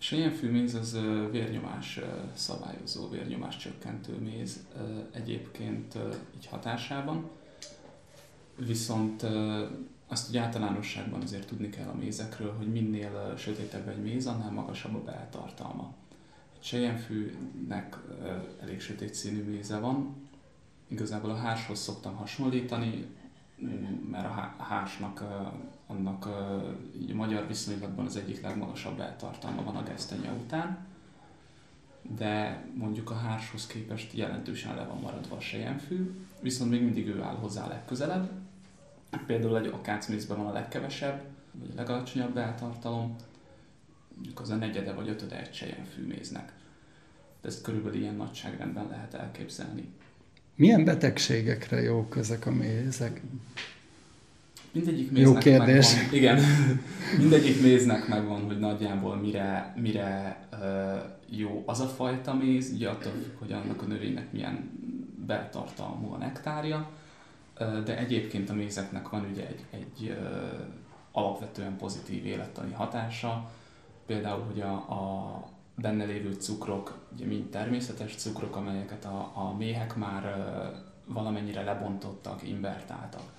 És 0.00 0.12
ilyen 0.12 0.30
fűméz 0.30 0.74
az 0.74 0.98
vérnyomás 1.32 2.00
szabályozó, 2.34 3.08
vérnyomás 3.10 3.56
csökkentő 3.56 4.12
méz 4.24 4.66
egyébként 5.12 5.94
így 6.36 6.46
hatásában. 6.46 7.30
Viszont 8.56 9.26
azt 10.06 10.28
ugye 10.28 10.40
általánosságban 10.40 11.22
azért 11.22 11.46
tudni 11.46 11.68
kell 11.68 11.88
a 11.88 11.94
mézekről, 11.94 12.54
hogy 12.56 12.72
minél 12.72 13.34
sötétebb 13.36 13.88
egy 13.88 14.02
méz, 14.02 14.26
annál 14.26 14.50
magasabb 14.50 14.94
a 14.94 15.02
beltartalma. 15.02 15.94
Egy 16.54 16.64
sejjenfűnek 16.64 17.98
ö, 18.22 18.36
elég 18.62 18.80
sötét 18.80 19.14
színű 19.14 19.42
méze 19.42 19.78
van, 19.78 20.16
igazából 20.88 21.30
a 21.30 21.36
háshoz 21.36 21.78
szoktam 21.78 22.16
hasonlítani, 22.16 23.06
mert 24.10 24.24
a 24.24 24.28
há- 24.28 24.60
hásnak, 24.60 25.20
ö, 25.20 25.46
annak 25.86 26.28
így 27.00 27.10
a 27.10 27.14
magyar 27.14 27.46
viszonylatban 27.46 28.04
az 28.04 28.16
egyik 28.16 28.42
legmagasabb 28.42 29.00
eltartalma 29.00 29.62
van 29.62 29.76
a 29.76 29.82
gesztenye 29.82 30.32
után, 30.32 30.86
de 32.16 32.64
mondjuk 32.74 33.10
a 33.10 33.14
hárshoz 33.14 33.66
képest 33.66 34.12
jelentősen 34.12 34.74
le 34.74 34.84
van 34.84 35.00
maradva 35.00 35.36
a 35.36 35.40
sejemfű, 35.40 36.26
viszont 36.40 36.70
még 36.70 36.82
mindig 36.82 37.08
ő 37.08 37.22
áll 37.22 37.34
hozzá 37.34 37.68
legközelebb. 37.68 38.43
Például 39.26 39.58
egy 39.58 39.66
akácmészben 39.66 40.36
van 40.36 40.46
a 40.46 40.52
legkevesebb, 40.52 41.22
vagy 41.52 41.68
a 41.72 41.76
legalacsonyabb 41.76 42.36
eltartalom, 42.36 43.16
mondjuk 44.14 44.40
az 44.40 44.50
a 44.50 44.54
negyede 44.54 44.92
vagy 44.92 45.08
ötöde 45.08 45.40
egy 45.40 45.54
sejemfű 45.54 46.06
méznek. 46.06 46.52
De 47.42 47.48
ezt 47.48 47.62
körülbelül 47.62 48.00
ilyen 48.00 48.14
nagyságrendben 48.14 48.86
lehet 48.88 49.14
elképzelni. 49.14 49.88
Milyen 50.56 50.84
betegségekre 50.84 51.80
jók 51.80 52.16
ezek 52.16 52.46
a 52.46 52.50
mézek? 52.50 53.20
Mindegyik 54.72 55.10
Jó 55.12 55.32
méznek 55.32 55.42
kérdés. 55.42 55.94
megvan, 55.94 56.14
igen, 56.14 56.40
mindegyik 57.20 57.62
méznek 57.62 58.08
megvan, 58.08 58.44
hogy 58.44 58.58
nagyjából 58.58 59.16
mire, 59.16 59.74
mire 59.76 60.38
uh, 60.52 61.38
jó 61.38 61.62
az 61.66 61.80
a 61.80 61.86
fajta 61.86 62.34
méz, 62.34 62.70
ugye 62.74 62.88
attól 62.88 63.12
hogy 63.38 63.52
annak 63.52 63.82
a 63.82 63.86
növénynek 63.86 64.32
milyen 64.32 64.70
beltartalmú 65.26 66.12
a 66.12 66.16
nektárja, 66.16 66.90
de 67.58 67.98
egyébként 67.98 68.50
a 68.50 68.54
mézeknek 68.54 69.08
van 69.08 69.26
ugye 69.30 69.46
egy, 69.46 69.64
egy 69.70 70.16
alapvetően 71.12 71.76
pozitív 71.76 72.26
élettani 72.26 72.72
hatása, 72.72 73.50
például, 74.06 74.42
hogy 74.42 74.60
a, 74.60 74.72
a 74.72 75.42
benne 75.76 76.04
lévő 76.04 76.32
cukrok, 76.32 76.98
ugye 77.14 77.26
mind 77.26 77.50
természetes 77.50 78.14
cukrok, 78.14 78.56
amelyeket 78.56 79.04
a, 79.04 79.32
a 79.34 79.54
méhek 79.58 79.96
már 79.96 80.34
valamennyire 81.06 81.62
lebontottak, 81.62 82.48
invertáltak. 82.48 83.32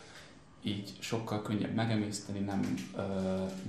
Így 0.63 0.93
sokkal 0.99 1.41
könnyebb 1.41 1.73
megemészteni, 1.73 2.39
nem 2.39 2.75
ö, 2.95 3.01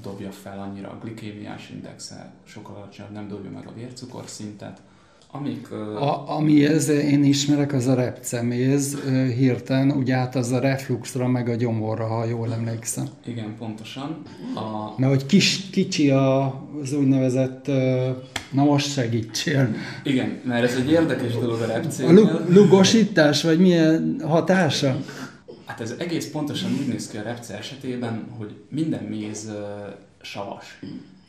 dobja 0.03 0.33
fel 0.33 0.61
annyira 0.61 0.91
a 0.91 0.99
glikémiás 0.99 1.71
indexe, 1.71 2.33
sokkal 2.45 2.77
alacsonyabb, 2.77 3.13
nem 3.13 3.29
dobja 3.29 3.51
meg 3.51 3.67
a 3.67 3.73
vércukorszintet, 3.73 4.83
amik... 5.31 5.69
Ö, 5.71 5.95
A, 5.97 6.31
ami 6.37 6.65
ez 6.67 6.89
én 6.89 7.25
ismerek, 7.25 7.73
az 7.73 7.87
a 7.87 7.95
repceméz 7.95 8.99
hirtelen, 9.37 9.91
ugye 9.91 10.15
hát 10.17 10.35
az 10.35 10.51
a 10.51 10.59
refluxra, 10.61 11.27
meg 11.27 11.49
a 11.49 11.55
gyomorra, 11.55 12.07
ha 12.07 12.25
jól 12.25 12.53
emlékszem. 12.53 13.07
Igen, 13.27 13.55
pontosan. 13.59 14.23
A, 14.55 14.95
Mert 15.01 15.12
hogy 15.12 15.27
kis, 15.27 15.71
kicsi 15.71 16.11
a, 16.11 16.45
az 16.83 16.93
úgynevezett, 16.93 17.67
na 18.53 18.65
most 18.65 18.93
segítsél, 18.93 19.75
igen, 20.05 20.41
mert 20.45 20.65
ez 20.65 20.75
egy 20.77 20.91
érdekes 20.91 21.33
dolog 21.39 21.61
a 21.61 21.62
a 21.62 21.67
repcénél. 21.67 22.15
lu- 22.15 22.49
lugosítás, 22.49 23.43
vagy 23.43 23.59
milyen 23.59 24.21
hatása? 24.25 24.97
Hát 25.65 25.81
ez 25.81 25.95
egész 25.99 26.31
pontosan 26.31 26.71
úgy 26.81 26.87
néz 26.89 27.09
ki 27.09 27.17
a 27.17 27.23
repce 27.23 27.57
esetében, 27.59 28.27
hogy 28.39 28.55
minden 28.71 29.03
méz 29.05 29.51
savas, 30.21 30.79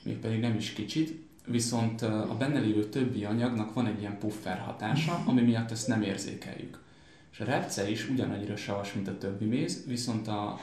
mégpedig 0.04 0.40
nem 0.40 0.56
is 0.58 0.74
kicsit, 0.74 1.26
viszont 1.48 2.02
a 2.02 2.36
benne 2.40 2.60
lévő 2.60 2.86
többi 2.86 3.24
anyagnak 3.24 3.74
van 3.74 3.88
egy 3.88 4.00
ilyen 4.00 4.18
puffer 4.20 4.58
hatása, 4.58 5.22
ami 5.26 5.42
miatt 5.42 5.72
ezt 5.72 5.88
nem 5.88 6.02
érzékeljük. 6.02 6.80
És 7.32 7.40
a 7.40 7.46
repce 7.46 7.90
is 7.90 8.10
ugyanannyira 8.10 8.56
savas, 8.56 8.94
mint 8.94 9.08
a 9.08 9.18
többi 9.18 9.46
méz, 9.46 9.84
viszont 9.88 10.28
a 10.28 10.58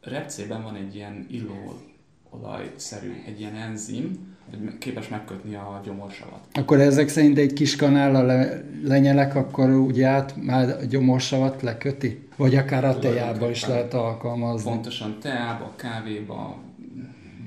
repcében 0.00 0.62
van 0.62 0.74
egy 0.74 0.94
ilyen 0.94 1.26
illóolajszerű, 1.30 3.22
egy 3.26 3.40
ilyen 3.40 3.54
enzim, 3.54 4.32
hogy 4.50 4.78
képes 4.78 5.08
megkötni 5.08 5.54
a 5.54 5.80
gyomorsavat. 5.84 6.40
Akkor 6.52 6.80
ezek 6.80 7.08
szerint 7.08 7.38
egy 7.38 7.52
kis 7.52 7.76
kanállal 7.76 8.26
le, 8.26 8.64
lenyelek, 8.82 9.34
akkor 9.34 9.70
ugye 9.70 10.06
át 10.06 10.36
már 10.36 10.68
a 10.68 10.84
gyomorsavat 10.84 11.62
leköti? 11.62 12.28
Vagy 12.36 12.54
akár 12.54 12.84
a 12.84 12.98
tejába 12.98 13.50
is 13.50 13.66
lehet 13.66 13.94
alkalmazni. 13.94 14.70
Pontosan 14.70 15.16
teába, 15.20 15.72
kávéba, 15.76 16.62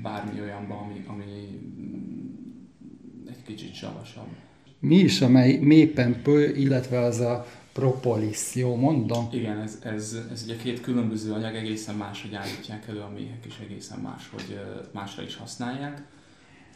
bármi 0.02 0.40
olyanba, 0.40 0.74
ami, 0.74 1.04
ami 1.06 1.58
kicsit 3.48 3.74
savasabb. 3.74 4.28
Mi 4.80 4.96
is 4.96 5.20
a 5.20 5.28
mely, 5.28 5.56
mépempő, 5.56 6.56
illetve 6.56 7.00
az 7.00 7.20
a 7.20 7.46
propolis, 7.72 8.54
jó 8.54 8.76
mondom? 8.76 9.28
Igen, 9.32 9.58
ez, 9.58 9.78
ez, 9.82 10.16
ez 10.32 10.42
ugye 10.44 10.56
két 10.56 10.80
különböző 10.80 11.32
anyag, 11.32 11.54
egészen 11.54 11.94
máshogy 11.94 12.34
állítják 12.34 12.88
elő 12.88 13.00
a 13.00 13.10
méhek, 13.14 13.44
és 13.46 13.54
egészen 13.62 13.98
más, 13.98 14.28
hogy 14.30 14.44
ö, 14.50 14.80
másra 14.92 15.22
is 15.22 15.36
használják. 15.36 16.02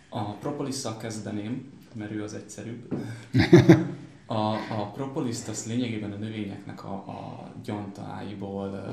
A 0.09 0.33
propolisszal 0.33 0.97
kezdeném, 0.97 1.71
mert 1.95 2.11
ő 2.11 2.23
az 2.23 2.35
egyszerűbb. 2.35 2.95
A, 4.27 4.53
a 4.55 4.91
propoliszt 4.95 5.49
az 5.49 5.67
lényegében 5.67 6.13
a 6.13 6.17
növényeknek 6.17 6.85
a, 6.85 6.93
a 6.93 7.53
gyantáiból, 7.65 8.85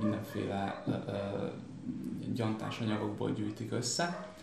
mindenféle 0.00 0.84
gyantás 2.34 2.80
anyagokból 2.80 3.32
gyűjtik 3.32 3.72
össze, 3.72 4.35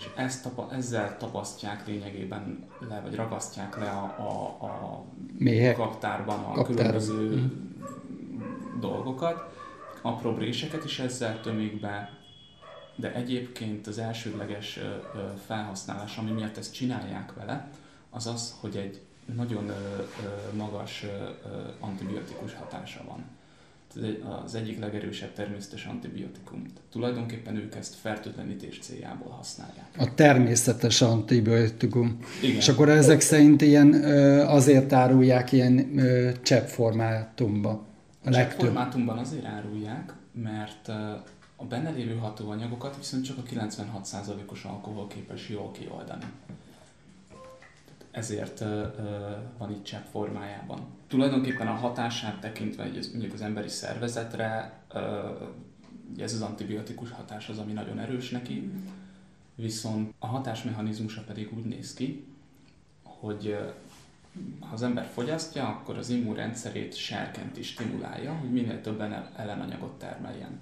és 0.00 0.08
ezt 0.16 0.42
tapa, 0.42 0.68
ezzel 0.72 1.16
tapasztják 1.16 1.86
lényegében 1.86 2.68
le, 2.88 3.00
vagy 3.00 3.14
ragasztják 3.14 3.78
le 3.78 3.90
a, 3.90 4.04
a, 4.18 4.64
a 4.64 5.04
Méhek. 5.38 5.76
kaptárban 5.76 6.38
a 6.38 6.42
Kaptárban. 6.52 6.74
különböző 6.76 7.36
Mhm. 7.36 8.80
dolgokat, 8.80 9.58
apró 10.02 10.36
réseket 10.36 10.84
is 10.84 10.98
ezzel 10.98 11.40
tömik 11.40 11.80
be, 11.80 12.18
de 12.96 13.14
egyébként 13.14 13.86
az 13.86 13.98
elsődleges 13.98 14.78
felhasználás, 15.46 16.16
ami 16.16 16.30
miatt 16.30 16.56
ezt 16.56 16.74
csinálják 16.74 17.34
vele, 17.34 17.70
az 18.10 18.26
az, 18.26 18.56
hogy 18.60 18.76
egy 18.76 19.00
nagyon 19.36 19.72
magas 20.56 21.06
antibiotikus 21.80 22.54
hatása 22.54 23.00
van. 23.06 23.24
Az 24.44 24.54
egyik 24.54 24.78
legerősebb 24.78 25.32
természetes 25.32 25.84
antibiotikum. 25.84 26.62
Tulajdonképpen 26.90 27.56
ők 27.56 27.74
ezt 27.74 27.94
fertőtlenítés 27.94 28.78
céljából 28.78 29.30
használják. 29.30 29.88
A 29.98 30.14
természetes 30.14 31.02
antibiotikum. 31.02 32.18
Igen. 32.42 32.56
És 32.56 32.68
akkor 32.68 32.88
ezek 32.88 33.20
szerint 33.20 33.62
ilyen 33.62 33.92
azért 34.46 34.92
árulják 34.92 35.52
ilyen 35.52 35.98
ö, 35.98 36.30
cseppformátumba. 36.42 37.70
A 38.24 38.30
legtöbb. 38.30 38.66
formátumban 38.66 39.18
azért 39.18 39.44
árulják, 39.44 40.12
mert 40.32 40.88
a 41.56 41.64
benne 41.68 41.90
lévő 41.90 42.14
hatóanyagokat 42.14 42.96
viszont 42.96 43.24
csak 43.24 43.38
a 43.38 43.42
96%-os 43.42 44.64
alkohol 44.64 45.06
képes 45.06 45.48
jól 45.48 45.70
kioldani. 45.70 46.24
Ezért 48.10 48.58
van 49.58 49.70
itt 49.70 49.84
csepp 49.84 50.04
formájában. 50.10 50.80
Tulajdonképpen 51.06 51.66
a 51.66 51.74
hatását 51.74 52.40
tekintve, 52.40 52.82
ez 52.82 53.10
mondjuk 53.10 53.32
az 53.32 53.40
emberi 53.40 53.68
szervezetre, 53.68 54.80
ez 56.16 56.34
az 56.34 56.42
antibiotikus 56.42 57.10
hatás 57.10 57.48
az, 57.48 57.58
ami 57.58 57.72
nagyon 57.72 57.98
erős 57.98 58.30
neki, 58.30 58.70
viszont 59.54 60.14
a 60.18 60.26
hatásmechanizmusa 60.26 61.22
pedig 61.26 61.52
úgy 61.56 61.64
néz 61.64 61.94
ki, 61.94 62.24
hogy 63.02 63.58
ha 64.60 64.72
az 64.72 64.82
ember 64.82 65.04
fogyasztja, 65.04 65.68
akkor 65.68 65.96
az 65.98 66.08
immunrendszerét 66.08 66.96
serkent 66.96 67.56
is 67.56 67.66
stimulálja, 67.66 68.32
hogy 68.32 68.50
minél 68.50 68.80
több 68.80 69.00
ellen- 69.00 69.38
ellenanyagot 69.38 69.98
termeljen. 69.98 70.58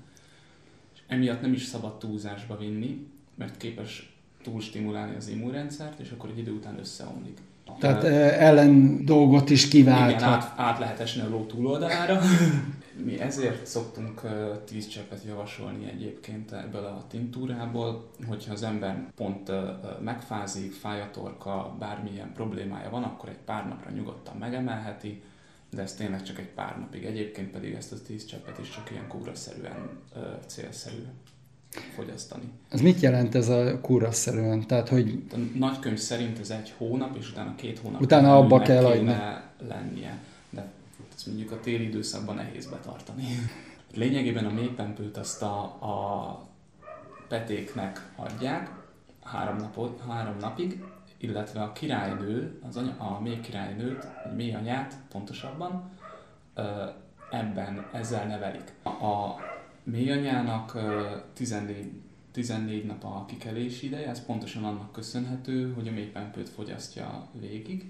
És 0.94 1.00
emiatt 1.06 1.40
nem 1.40 1.52
is 1.52 1.64
szabad 1.64 1.98
túlzásba 1.98 2.56
vinni, 2.56 3.06
mert 3.34 3.56
képes 3.56 4.17
túlstimulálni 4.50 5.16
az 5.16 5.28
immunrendszert, 5.28 6.00
és 6.00 6.10
akkor 6.10 6.30
egy 6.30 6.38
idő 6.38 6.52
után 6.52 6.78
összeomlik. 6.78 7.38
Tehát 7.78 8.04
eh, 8.04 8.42
ellen 8.42 9.04
dolgot 9.04 9.50
is 9.50 9.72
igen, 9.72 9.94
kiválthat. 9.94 10.22
át, 10.22 10.52
át 10.56 10.78
lehet 10.78 11.00
esni 11.00 11.20
a 11.20 11.28
ló 11.28 11.44
túloldalára. 11.44 12.20
Mi 13.04 13.20
ezért 13.20 13.66
szoktunk 13.66 14.22
ö, 14.22 14.52
10 14.64 14.88
cseppet 14.88 15.24
javasolni 15.26 15.88
egyébként 15.88 16.52
ebből 16.52 16.84
a 16.84 17.04
tintúrából, 17.08 18.10
hogyha 18.26 18.52
az 18.52 18.62
ember 18.62 19.06
pont 19.16 19.50
megfázik, 20.00 20.72
fáj 20.72 21.00
a 21.00 21.10
torka, 21.12 21.76
bármilyen 21.78 22.32
problémája 22.34 22.90
van, 22.90 23.02
akkor 23.02 23.28
egy 23.28 23.38
pár 23.44 23.68
napra 23.68 23.90
nyugodtan 23.90 24.36
megemelheti, 24.36 25.22
de 25.70 25.82
ez 25.82 25.94
tényleg 25.94 26.22
csak 26.22 26.38
egy 26.38 26.50
pár 26.54 26.78
napig. 26.78 27.04
Egyébként 27.04 27.50
pedig 27.50 27.72
ezt 27.72 27.92
a 27.92 27.96
10 28.06 28.24
cseppet 28.24 28.58
is 28.58 28.70
csak 28.70 28.90
ilyen 28.90 29.08
kúraszerűen 29.08 29.88
célszerű 30.46 31.04
fogyasztani. 31.94 32.42
Ez 32.68 32.80
mit 32.80 33.00
jelent 33.00 33.34
ez 33.34 33.48
a 33.48 33.80
kúraszerűen? 33.80 34.66
Tehát, 34.66 34.88
hogy 34.88 35.22
A 35.32 35.36
nagykönyv 35.54 35.98
szerint 35.98 36.38
ez 36.38 36.50
egy 36.50 36.74
hónap, 36.76 37.16
és 37.16 37.30
utána 37.30 37.54
két 37.54 37.78
hónap 37.78 38.00
Utána 38.00 38.36
abba 38.36 38.60
kell 38.60 38.92
kéne 38.92 39.50
lennie. 39.68 40.18
De 40.50 40.72
ezt 41.16 41.26
mondjuk 41.26 41.50
a 41.50 41.60
téli 41.60 41.84
időszakban 41.84 42.34
nehéz 42.34 42.66
betartani. 42.66 43.24
Lényegében 43.94 44.44
a 44.44 44.52
mélypempőt 44.52 45.16
azt 45.16 45.42
a, 45.42 45.62
a 45.62 46.48
petéknek 47.28 48.12
adják 48.16 48.70
három, 49.22 49.56
napot, 49.56 50.00
három 50.08 50.36
napig, 50.40 50.84
illetve 51.18 51.62
a 51.62 51.72
királynő, 51.72 52.60
az 52.68 52.76
anya, 52.76 52.96
a 52.98 53.20
mély 53.20 53.40
királynőt, 53.40 54.06
vagy 54.24 54.36
mély 54.36 54.54
anyát 54.54 54.94
pontosabban, 55.10 55.90
ebben 57.30 57.86
ezzel 57.92 58.26
nevelik. 58.26 58.74
A 58.82 59.34
mély 59.90 60.10
anyának 60.10 60.74
ö, 60.74 61.02
14, 61.34 61.90
14 62.32 62.84
nap 62.86 63.04
a 63.04 63.24
kikelési 63.28 63.86
ideje, 63.86 64.08
ez 64.08 64.24
pontosan 64.24 64.64
annak 64.64 64.92
köszönhető, 64.92 65.72
hogy 65.72 65.88
a 65.88 65.92
mélypempőt 65.92 66.48
fogyasztja 66.48 67.28
végig. 67.40 67.84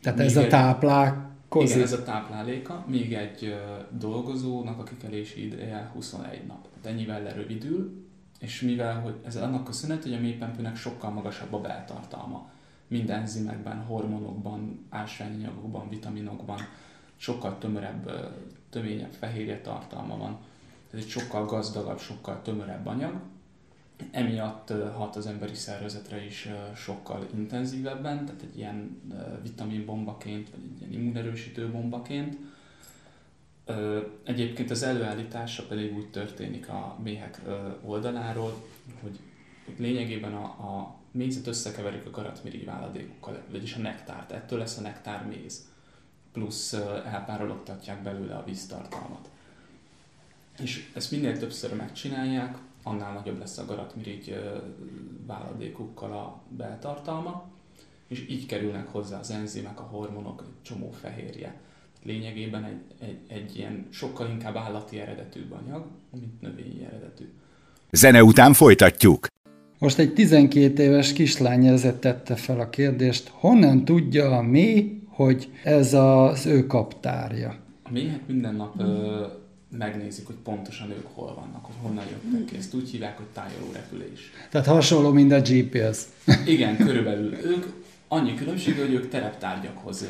tehát 0.00 0.18
Még 0.18 0.26
ez 0.26 0.36
a 0.36 0.40
egy- 0.42 0.48
táplálkozik? 0.48 1.68
igen, 1.70 1.82
ez 1.82 1.92
a 1.92 2.02
tápláléka. 2.02 2.84
Még 2.88 3.14
egy 3.14 3.54
dolgozónak 3.90 4.78
a 4.78 4.82
kikelési 4.82 5.46
ideje 5.46 5.90
21 5.94 6.46
nap. 6.46 6.68
Tehát 6.80 6.96
ennyivel 6.98 7.22
lerövidül, 7.22 8.04
és 8.40 8.60
mivel 8.60 9.00
hogy 9.00 9.14
ez 9.26 9.36
annak 9.36 9.64
köszönhető, 9.64 10.08
hogy 10.08 10.18
a 10.18 10.22
mélypempőnek 10.22 10.76
sokkal 10.76 11.10
magasabb 11.10 11.52
a 11.52 11.60
beltartalma. 11.60 12.50
Minden 12.88 13.18
enzimekben, 13.20 13.76
hormonokban, 13.84 14.86
ásványanyagokban, 14.90 15.88
vitaminokban 15.88 16.58
sokkal 17.16 17.58
tömörebb, 17.58 18.10
töményebb 18.70 19.12
fehérje 19.12 19.60
tartalma 19.60 20.16
van. 20.16 20.38
Ez 20.92 20.98
egy 20.98 21.08
sokkal 21.08 21.44
gazdagabb, 21.44 21.98
sokkal 21.98 22.42
tömörebb 22.42 22.86
anyag, 22.86 23.20
emiatt 24.10 24.72
hat 24.94 25.16
az 25.16 25.26
emberi 25.26 25.54
szervezetre 25.54 26.24
is 26.24 26.48
sokkal 26.74 27.26
intenzívebben, 27.34 28.24
tehát 28.24 28.42
egy 28.42 28.58
ilyen 28.58 29.02
vitaminbombaként, 29.42 30.50
vagy 30.50 30.60
egy 30.74 30.80
ilyen 30.80 31.02
immunerősítő 31.02 31.70
bombaként. 31.70 32.36
Egyébként 34.24 34.70
az 34.70 34.82
előállítása 34.82 35.66
pedig 35.66 35.96
úgy 35.96 36.10
történik 36.10 36.68
a 36.68 36.98
méhek 37.02 37.40
oldaláról, 37.84 38.64
hogy 39.02 39.18
lényegében 39.76 40.34
a, 40.34 40.44
a 40.44 40.94
mézet 41.10 41.46
összekeverik 41.46 42.06
a 42.06 42.10
garatmirigy 42.10 42.64
váladékokkal, 42.64 43.42
vagyis 43.50 43.74
a 43.74 43.78
nektárt. 43.78 44.32
Ettől 44.32 44.58
lesz 44.58 44.78
a 44.78 44.80
nektár 44.80 45.26
méz. 45.26 45.68
Plusz 46.32 46.72
elpárologtatják 47.04 48.02
belőle 48.02 48.34
a 48.34 48.44
víztartalmat. 48.44 49.30
És 50.62 50.90
ezt 50.94 51.10
minél 51.10 51.38
többször 51.38 51.74
megcsinálják, 51.74 52.58
annál 52.82 53.12
nagyobb 53.12 53.38
lesz 53.38 53.58
a 53.58 53.64
garatmirigy 53.64 54.40
váladékukkal 55.26 56.12
a 56.12 56.42
beltartalma, 56.56 57.48
és 58.08 58.26
így 58.28 58.46
kerülnek 58.46 58.86
hozzá 58.86 59.18
az 59.18 59.30
enzimek, 59.30 59.80
a 59.80 59.82
hormonok, 59.82 60.42
egy 60.46 60.62
csomó 60.62 60.90
fehérje. 60.90 61.60
Lényegében 62.04 62.64
egy, 62.64 63.08
egy, 63.08 63.18
egy 63.28 63.56
ilyen 63.56 63.86
sokkal 63.90 64.28
inkább 64.28 64.56
állati 64.56 65.00
eredetűbb 65.00 65.52
anyag, 65.52 65.84
mint 66.10 66.40
növényi 66.40 66.84
eredetű. 66.84 67.24
Zene 67.90 68.22
után 68.22 68.52
folytatjuk. 68.52 69.26
Most 69.78 69.98
egy 69.98 70.12
12 70.12 70.82
éves 70.82 71.12
kislány 71.12 71.66
ezért 71.66 72.00
tette 72.00 72.34
fel 72.34 72.60
a 72.60 72.70
kérdést, 72.70 73.28
honnan 73.28 73.84
tudja 73.84 74.36
a 74.36 74.42
mély, 74.42 75.02
hogy 75.08 75.50
ez 75.62 75.94
az 75.94 76.46
ő 76.46 76.66
kaptárja? 76.66 77.56
A 77.82 77.90
méhek 77.92 78.26
minden 78.26 78.54
nap 78.54 78.80
ö, 78.80 79.26
megnézik, 79.78 80.26
hogy 80.26 80.36
pontosan 80.44 80.90
ők 80.90 81.06
hol 81.12 81.34
vannak, 81.34 81.64
hogy 81.64 81.74
honnan 81.82 82.04
jöttek. 82.04 82.56
Ezt 82.56 82.74
úgy 82.74 82.90
hívják, 82.90 83.16
hogy 83.16 83.26
tájoló 83.26 83.72
repülés. 83.72 84.30
Tehát 84.50 84.66
hasonló, 84.66 85.12
mint 85.12 85.32
a 85.32 85.40
GPS. 85.40 85.98
Igen, 86.54 86.76
körülbelül 86.76 87.34
ők 87.34 87.66
annyi 88.08 88.34
különbség, 88.34 88.78
hogy 88.78 88.92
ők 88.92 89.08
tereptárgyakhoz 89.08 90.06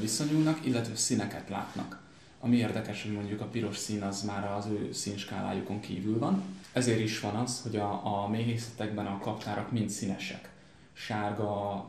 viszonyulnak, 0.00 0.66
illetve 0.66 0.96
színeket 0.96 1.48
látnak. 1.48 2.04
Ami 2.40 2.56
érdekes, 2.56 3.02
hogy 3.02 3.12
mondjuk 3.12 3.40
a 3.40 3.44
piros 3.44 3.76
szín 3.76 4.02
az 4.02 4.22
már 4.22 4.52
az 4.52 4.66
ő 4.66 4.92
színskálájukon 4.92 5.80
kívül 5.80 6.18
van. 6.18 6.42
Ezért 6.72 7.00
is 7.00 7.20
van 7.20 7.34
az, 7.34 7.60
hogy 7.62 7.76
a, 7.76 8.22
a 8.22 8.28
méhészetekben 8.28 9.06
a 9.06 9.18
kaptárak 9.18 9.72
mind 9.72 9.90
színesek. 9.90 10.50
Sárga, 10.92 11.86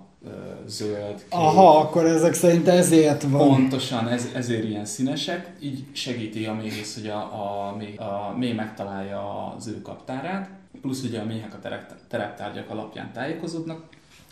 zöld, 0.66 1.16
kék. 1.16 1.28
Aha, 1.30 1.80
akkor 1.80 2.06
ezek 2.06 2.34
szerint 2.34 2.68
ezért 2.68 3.24
van. 3.24 3.48
Pontosan, 3.48 4.08
ez, 4.08 4.30
ezért 4.34 4.64
ilyen 4.64 4.86
színesek, 4.86 5.52
így 5.60 5.86
segíti 5.92 6.46
a 6.46 6.54
méhész, 6.54 6.96
hogy 6.96 7.08
a, 7.08 7.18
a, 7.18 7.76
mély, 7.76 7.96
a 7.96 8.36
mély 8.38 8.54
megtalálja 8.54 9.54
az 9.56 9.68
ő 9.68 9.82
kaptárát, 9.82 10.50
plusz 10.82 11.04
ugye 11.04 11.20
a 11.20 11.26
méhek 11.26 11.54
a 11.54 11.60
terep, 11.60 11.94
tereptárgyak 12.08 12.70
alapján 12.70 13.12
tájékozódnak, 13.14 13.84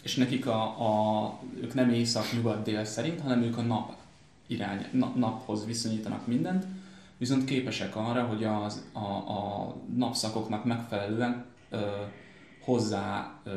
és 0.04 0.15
nekik 0.15 0.48
a, 0.48 0.62
a, 0.62 1.39
ők 1.62 1.74
nem 1.74 1.89
észak-nyugat-dél 1.89 2.86
szerint, 2.86 3.21
hanem 3.21 3.41
ők 3.41 3.58
a 3.58 3.62
nap 3.62 3.93
irány, 4.48 4.86
na, 4.91 5.13
naphoz 5.15 5.65
viszonyítanak 5.65 6.28
mindent, 6.28 6.65
viszont 7.17 7.45
képesek 7.45 7.95
arra, 7.95 8.24
hogy 8.24 8.43
az, 8.43 8.84
a, 8.93 9.00
a 9.32 9.74
napszakoknak 9.95 10.65
megfelelően 10.65 11.45
ö, 11.69 11.78
hozzá 12.65 13.39
ö, 13.43 13.49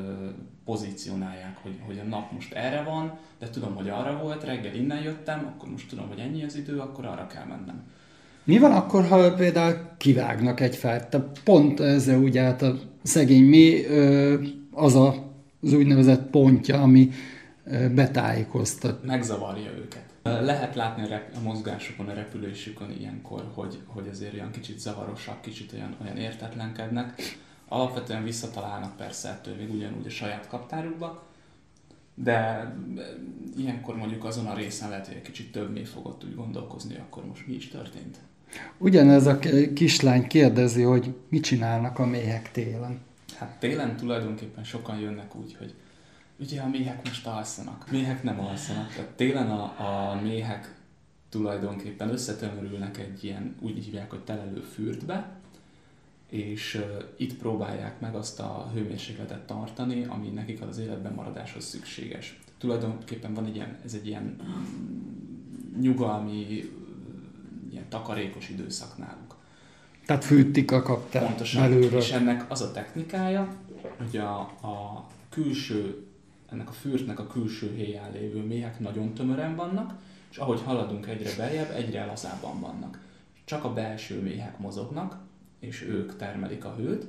pozícionálják, 0.64 1.56
hogy, 1.62 1.78
hogy 1.86 1.98
a 1.98 2.08
nap 2.08 2.32
most 2.32 2.52
erre 2.52 2.82
van, 2.82 3.18
de 3.38 3.50
tudom, 3.50 3.74
hogy 3.74 3.88
arra 3.88 4.18
volt, 4.22 4.44
reggel 4.44 4.74
innen 4.74 5.02
jöttem, 5.02 5.52
akkor 5.54 5.70
most 5.70 5.88
tudom, 5.88 6.08
hogy 6.08 6.18
ennyi 6.18 6.44
az 6.44 6.56
idő, 6.56 6.78
akkor 6.78 7.04
arra 7.04 7.26
kell 7.26 7.44
mennem. 7.44 7.82
Mi 8.44 8.58
van 8.58 8.72
akkor, 8.72 9.06
ha 9.06 9.34
például 9.34 9.76
kivágnak 9.96 10.60
egy 10.60 10.76
fát? 10.76 11.10
Tehát 11.10 11.40
pont 11.44 11.80
ezzel 11.80 12.18
ugye 12.18 12.42
hát 12.42 12.62
a 12.62 12.78
szegény 13.02 13.44
mi 13.44 13.84
az 14.72 14.94
a, 14.94 15.14
az 15.62 15.72
úgynevezett 15.72 16.30
pontja, 16.30 16.82
ami 16.82 17.10
betájékoztat. 17.94 19.04
Megzavarja 19.04 19.70
őket. 19.70 20.04
Lehet 20.22 20.74
látni 20.74 21.02
a 21.12 21.40
mozgásokon, 21.42 22.08
a 22.08 22.14
repülésükön 22.14 22.90
ilyenkor, 22.98 23.50
hogy, 23.54 23.78
hogy 23.86 24.08
azért 24.10 24.34
olyan 24.34 24.50
kicsit 24.50 24.78
zavarosak, 24.78 25.40
kicsit 25.40 25.72
olyan, 25.72 25.96
olyan 26.02 26.16
értetlenkednek. 26.16 27.14
Alapvetően 27.68 28.24
visszatalálnak 28.24 28.96
persze 28.96 29.28
ettől 29.28 29.54
még 29.54 29.70
ugyanúgy 29.70 30.06
a 30.06 30.10
saját 30.10 30.48
kaptárukba, 30.48 31.26
de 32.14 32.72
ilyenkor 33.56 33.96
mondjuk 33.96 34.24
azon 34.24 34.46
a 34.46 34.54
részen 34.54 34.88
lehet, 34.88 35.06
hogy 35.06 35.16
egy 35.16 35.22
kicsit 35.22 35.52
több 35.52 35.72
mély 35.72 35.84
fogott 35.84 36.24
úgy 36.24 36.34
gondolkozni, 36.34 36.96
akkor 36.96 37.26
most 37.26 37.46
mi 37.46 37.54
is 37.54 37.68
történt. 37.68 38.18
Ugyanez 38.78 39.26
a 39.26 39.38
kislány 39.74 40.26
kérdezi, 40.26 40.82
hogy 40.82 41.14
mit 41.28 41.42
csinálnak 41.42 41.98
a 41.98 42.06
méhek 42.06 42.50
télen. 42.52 43.00
Hát 43.36 43.56
télen 43.58 43.96
tulajdonképpen 43.96 44.64
sokan 44.64 44.98
jönnek 44.98 45.34
úgy, 45.34 45.56
hogy 45.58 45.74
ugye 46.40 46.60
a 46.60 46.68
méhek 46.68 47.04
most 47.04 47.26
alszanak. 47.26 47.90
Méhek 47.90 48.22
nem 48.22 48.40
alszanak. 48.40 48.92
Tehát 48.94 49.10
télen 49.10 49.50
a, 49.50 49.62
a 49.62 50.20
méhek 50.22 50.74
tulajdonképpen 51.28 52.08
összetömörülnek 52.08 52.98
egy 52.98 53.24
ilyen, 53.24 53.56
úgy 53.60 53.84
hívják, 53.84 54.10
hogy 54.10 54.24
telelő 54.24 54.60
fürdbe, 54.60 55.37
és 56.28 56.84
itt 57.16 57.34
próbálják 57.34 58.00
meg 58.00 58.14
azt 58.14 58.40
a 58.40 58.70
hőmérsékletet 58.74 59.46
tartani, 59.46 60.04
ami 60.08 60.28
nekik 60.28 60.60
az 60.60 60.78
életben 60.78 61.12
maradáshoz 61.12 61.64
szükséges. 61.64 62.38
Tulajdonképpen 62.58 63.34
van 63.34 63.46
egy 63.46 63.54
ilyen, 63.54 63.78
ez 63.84 63.94
egy 63.94 64.06
ilyen 64.06 64.36
nyugalmi, 65.80 66.70
ilyen 67.70 67.88
takarékos 67.88 68.48
időszak 68.48 68.98
náluk. 68.98 69.36
Tehát 70.06 70.24
fűtik 70.24 70.70
a 70.70 70.82
kaptár 70.82 71.26
Pontosan. 71.26 71.62
belülről. 71.62 72.00
És 72.00 72.10
ennek 72.10 72.50
az 72.50 72.60
a 72.60 72.70
technikája, 72.70 73.54
hogy 73.96 74.16
a, 74.16 74.40
a 74.40 75.06
külső 75.28 76.02
ennek 76.50 76.68
a 76.68 76.72
fürtnek 76.72 77.18
a 77.18 77.26
külső 77.26 77.74
héján 77.74 78.12
lévő 78.12 78.42
méhek 78.42 78.80
nagyon 78.80 79.14
tömören 79.14 79.56
vannak, 79.56 79.94
és 80.30 80.36
ahogy 80.36 80.62
haladunk 80.64 81.06
egyre 81.06 81.30
beljebb, 81.36 81.70
egyre 81.70 82.04
lazábban 82.04 82.60
vannak. 82.60 83.00
Csak 83.44 83.64
a 83.64 83.72
belső 83.72 84.22
méhek 84.22 84.58
mozognak, 84.58 85.16
és 85.58 85.82
ők 85.82 86.16
termelik 86.16 86.64
a 86.64 86.74
hőt, 86.74 87.06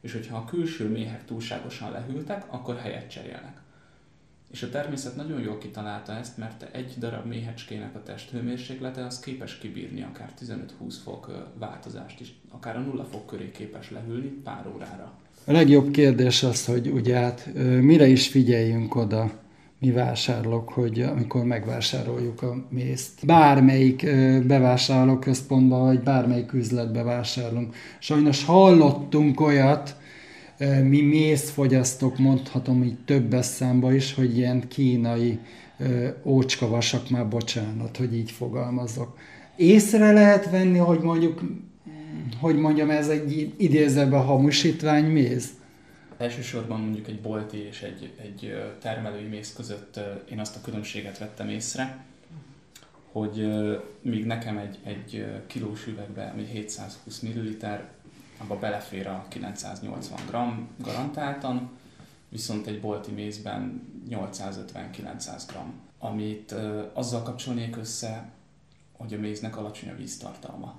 és 0.00 0.12
hogyha 0.12 0.36
a 0.36 0.44
külső 0.44 0.88
méhek 0.88 1.24
túlságosan 1.24 1.90
lehűltek, 1.90 2.44
akkor 2.48 2.76
helyet 2.76 3.10
cserélnek. 3.10 3.60
És 4.50 4.62
a 4.62 4.70
természet 4.70 5.16
nagyon 5.16 5.40
jól 5.40 5.58
kitalálta 5.58 6.12
ezt, 6.12 6.36
mert 6.36 6.68
egy 6.72 6.94
darab 6.98 7.26
méhecskének 7.26 7.94
a 7.94 8.02
testhőmérséklete 8.02 9.04
az 9.04 9.20
képes 9.20 9.58
kibírni 9.58 10.02
akár 10.02 10.32
15-20 10.40 10.94
fok 11.04 11.50
változást 11.58 12.20
is, 12.20 12.34
akár 12.50 12.76
a 12.76 12.80
nulla 12.80 13.04
fok 13.04 13.26
köré 13.26 13.50
képes 13.50 13.90
lehűlni 13.90 14.28
pár 14.28 14.66
órára. 14.74 15.12
A 15.44 15.52
legjobb 15.52 15.90
kérdés 15.90 16.42
az, 16.42 16.64
hogy 16.64 16.88
ugye 16.88 17.16
hát 17.16 17.54
mire 17.80 18.06
is 18.06 18.28
figyeljünk 18.28 18.94
oda, 18.94 19.30
mi 19.80 19.90
vásárlók, 19.90 20.68
hogy 20.68 21.00
amikor 21.00 21.44
megvásároljuk 21.44 22.42
a 22.42 22.66
mészt. 22.70 23.26
Bármelyik 23.26 24.02
ö, 24.02 24.38
bevásárlóközpontban, 24.46 25.84
vagy 25.84 26.00
bármelyik 26.00 26.52
üzletbe 26.52 27.02
vásárolunk. 27.02 27.74
Sajnos 27.98 28.44
hallottunk 28.44 29.40
olyat, 29.40 29.96
mi 30.82 31.00
mézfogyasztók, 31.00 32.18
mondhatom 32.18 32.82
így 32.82 32.98
többes 33.04 33.46
számba 33.46 33.94
is, 33.94 34.14
hogy 34.14 34.36
ilyen 34.36 34.68
kínai 34.68 35.38
ócskavasak, 36.24 37.10
már 37.10 37.28
bocsánat, 37.28 37.96
hogy 37.96 38.14
így 38.14 38.30
fogalmazok. 38.30 39.18
Észre 39.56 40.12
lehet 40.12 40.50
venni, 40.50 40.78
hogy 40.78 41.00
mondjuk, 41.00 41.40
hogy 42.40 42.56
mondjam, 42.56 42.90
ez 42.90 43.08
egy 43.08 43.54
idézőben 43.56 44.24
hamisítvány 44.24 45.04
méz? 45.04 45.48
Elsősorban 46.16 46.80
mondjuk 46.80 47.08
egy 47.08 47.20
bolti 47.20 47.58
és 47.58 47.82
egy, 47.82 48.12
egy 48.22 48.72
termelői 48.80 49.26
méz 49.26 49.52
között 49.52 50.00
én 50.30 50.40
azt 50.40 50.56
a 50.56 50.60
különbséget 50.60 51.18
vettem 51.18 51.48
észre, 51.48 52.04
hogy 53.12 53.48
míg 54.00 54.26
nekem 54.26 54.58
egy, 54.58 54.78
egy 54.82 55.26
kilós 55.46 55.86
üvegbe, 55.86 56.30
ami 56.32 56.44
720 56.44 57.20
ml, 57.20 57.66
abba 58.38 58.58
belefér 58.58 59.06
a 59.06 59.26
980 59.28 60.18
g 60.28 60.84
garantáltan, 60.84 61.70
viszont 62.28 62.66
egy 62.66 62.80
bolti 62.80 63.10
mézben 63.10 63.92
850-900 64.10 65.42
g, 65.48 65.54
amit 65.98 66.54
azzal 66.92 67.22
kapcsolnék 67.22 67.76
össze, 67.76 68.30
hogy 68.92 69.14
a 69.14 69.18
méznek 69.18 69.56
alacsony 69.56 69.90
a 69.90 69.96
víztartalma. 69.96 70.78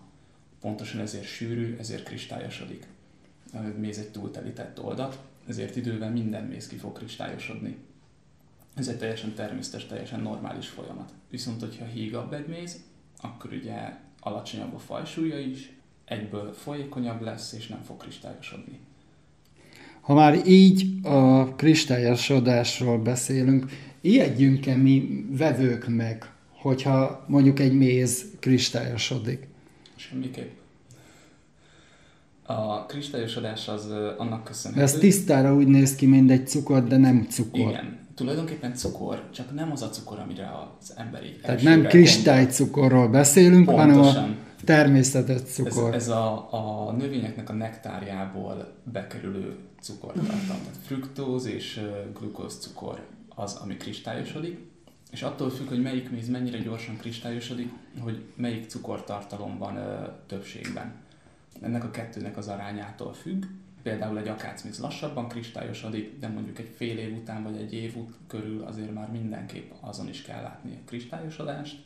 Pontosan 0.61 1.01
ezért 1.01 1.25
sűrű, 1.25 1.75
ezért 1.79 2.03
kristályosodik. 2.03 2.87
A 3.53 3.57
méz 3.77 3.97
egy 3.97 4.11
túltelített 4.11 4.83
oldat, 4.83 5.19
ezért 5.47 5.75
idővel 5.75 6.11
minden 6.11 6.43
méz 6.43 6.67
ki 6.67 6.75
fog 6.75 6.97
kristályosodni. 6.97 7.77
Ez 8.75 8.87
egy 8.87 8.97
teljesen 8.97 9.33
természetes, 9.33 9.85
teljesen 9.85 10.19
normális 10.19 10.67
folyamat. 10.67 11.13
Viszont, 11.29 11.59
hogyha 11.59 11.85
hígabb 11.85 12.33
egy 12.33 12.47
méz, 12.47 12.83
akkor 13.21 13.53
ugye 13.53 13.93
alacsonyabb 14.19 14.73
a 14.73 14.79
fajsúlya 14.79 15.39
is, 15.39 15.71
egyből 16.05 16.53
folyékonyabb 16.53 17.21
lesz, 17.21 17.53
és 17.53 17.67
nem 17.67 17.83
fog 17.83 17.97
kristályosodni. 17.97 18.79
Ha 20.01 20.13
már 20.13 20.47
így 20.47 20.85
a 21.03 21.55
kristályosodásról 21.55 22.99
beszélünk, 22.99 23.71
ijedjünk-e 24.01 24.75
mi 24.75 25.25
vevők 25.29 25.87
meg, 25.87 26.31
hogyha 26.49 27.25
mondjuk 27.27 27.59
egy 27.59 27.73
méz 27.73 28.25
kristályosodik? 28.39 29.47
Semmiképp. 29.95 30.51
A 32.49 32.85
kristályosodás 32.85 33.67
az 33.67 33.87
annak 34.17 34.43
köszönhető... 34.43 34.83
Ez 34.83 34.93
tisztára 34.93 35.55
úgy 35.55 35.67
néz 35.67 35.95
ki, 35.95 36.05
mint 36.05 36.31
egy 36.31 36.47
cukor, 36.47 36.83
de 36.83 36.97
nem 36.97 37.27
cukor. 37.29 37.59
Igen. 37.59 37.97
Tulajdonképpen 38.15 38.73
cukor, 38.73 39.29
csak 39.31 39.53
nem 39.55 39.71
az 39.71 39.81
a 39.81 39.89
cukor, 39.89 40.19
amire 40.19 40.51
az 40.79 40.93
emberi 40.95 41.35
Tehát 41.35 41.49
elsőre 41.49 41.75
nem 41.75 41.85
kristálycukorról 41.85 43.07
beszélünk, 43.07 43.69
hanem 43.69 43.95
Pontosan. 43.95 44.23
a 44.23 44.63
természetes 44.63 45.41
cukor. 45.41 45.93
Ez, 45.93 46.01
ez 46.01 46.09
a, 46.09 46.47
a 46.51 46.91
növényeknek 46.91 47.49
a 47.49 47.53
nektárjából 47.53 48.73
bekerülő 48.91 49.55
cukortartalom. 49.81 50.37
Tehát 50.45 50.77
fruktóz 50.85 51.45
és 51.45 51.81
glukóz 52.19 52.57
cukor 52.59 53.05
az, 53.35 53.55
ami 53.63 53.77
kristályosodik, 53.77 54.59
és 55.11 55.23
attól 55.23 55.49
függ, 55.49 55.67
hogy 55.67 55.81
melyik 55.81 56.11
méz 56.11 56.29
mennyire 56.29 56.57
gyorsan 56.57 56.97
kristályosodik, 56.97 57.69
hogy 57.99 58.23
melyik 58.35 58.69
cukortartalom 58.69 59.57
van 59.57 59.75
ö, 59.75 60.07
többségben. 60.27 60.93
Ennek 61.61 61.83
a 61.83 61.91
kettőnek 61.91 62.37
az 62.37 62.47
arányától 62.47 63.13
függ. 63.13 63.43
Például 63.83 64.17
egy 64.17 64.27
akácméz 64.27 64.79
lassabban 64.79 65.27
kristályosodik, 65.27 66.19
de 66.19 66.27
mondjuk 66.27 66.59
egy 66.59 66.71
fél 66.75 66.97
év 66.97 67.15
után 67.15 67.43
vagy 67.43 67.55
egy 67.55 67.73
év 67.73 67.95
út 67.95 68.15
körül 68.27 68.63
azért 68.63 68.93
már 68.93 69.11
mindenképp 69.11 69.71
azon 69.79 70.09
is 70.09 70.21
kell 70.21 70.41
látni 70.41 70.71
a 70.71 70.87
kristályosodást. 70.87 71.85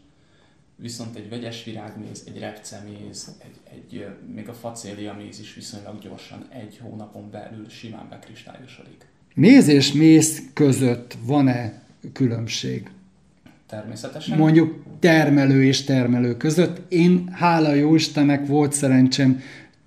Viszont 0.76 1.16
egy 1.16 1.30
vegyes 1.30 1.64
virágméz, 1.64 2.24
egy 2.28 2.40
repceméz, 2.40 3.36
egy, 3.38 3.60
egy, 3.74 4.08
még 4.34 4.50
a 4.50 4.54
facélia 4.54 5.14
méz 5.14 5.40
is 5.40 5.54
viszonylag 5.54 6.00
gyorsan, 6.00 6.46
egy 6.50 6.80
hónapon 6.82 7.30
belül 7.30 7.70
simán 7.70 8.10
bekristályosodik. 8.10 9.06
Méz 9.34 9.68
és 9.68 9.92
méz 9.92 10.42
között 10.54 11.18
van-e 11.26 11.84
különbség? 12.14 12.92
Természetesen. 13.72 14.38
Mondjuk 14.38 14.84
termelő 15.00 15.64
és 15.64 15.84
termelő 15.84 16.38
között. 16.38 16.92
Én, 16.92 17.30
hála 17.32 17.74
jó 17.74 17.96
Istennek, 17.96 18.48
volt 18.48 18.74
szerencsém 18.74 19.42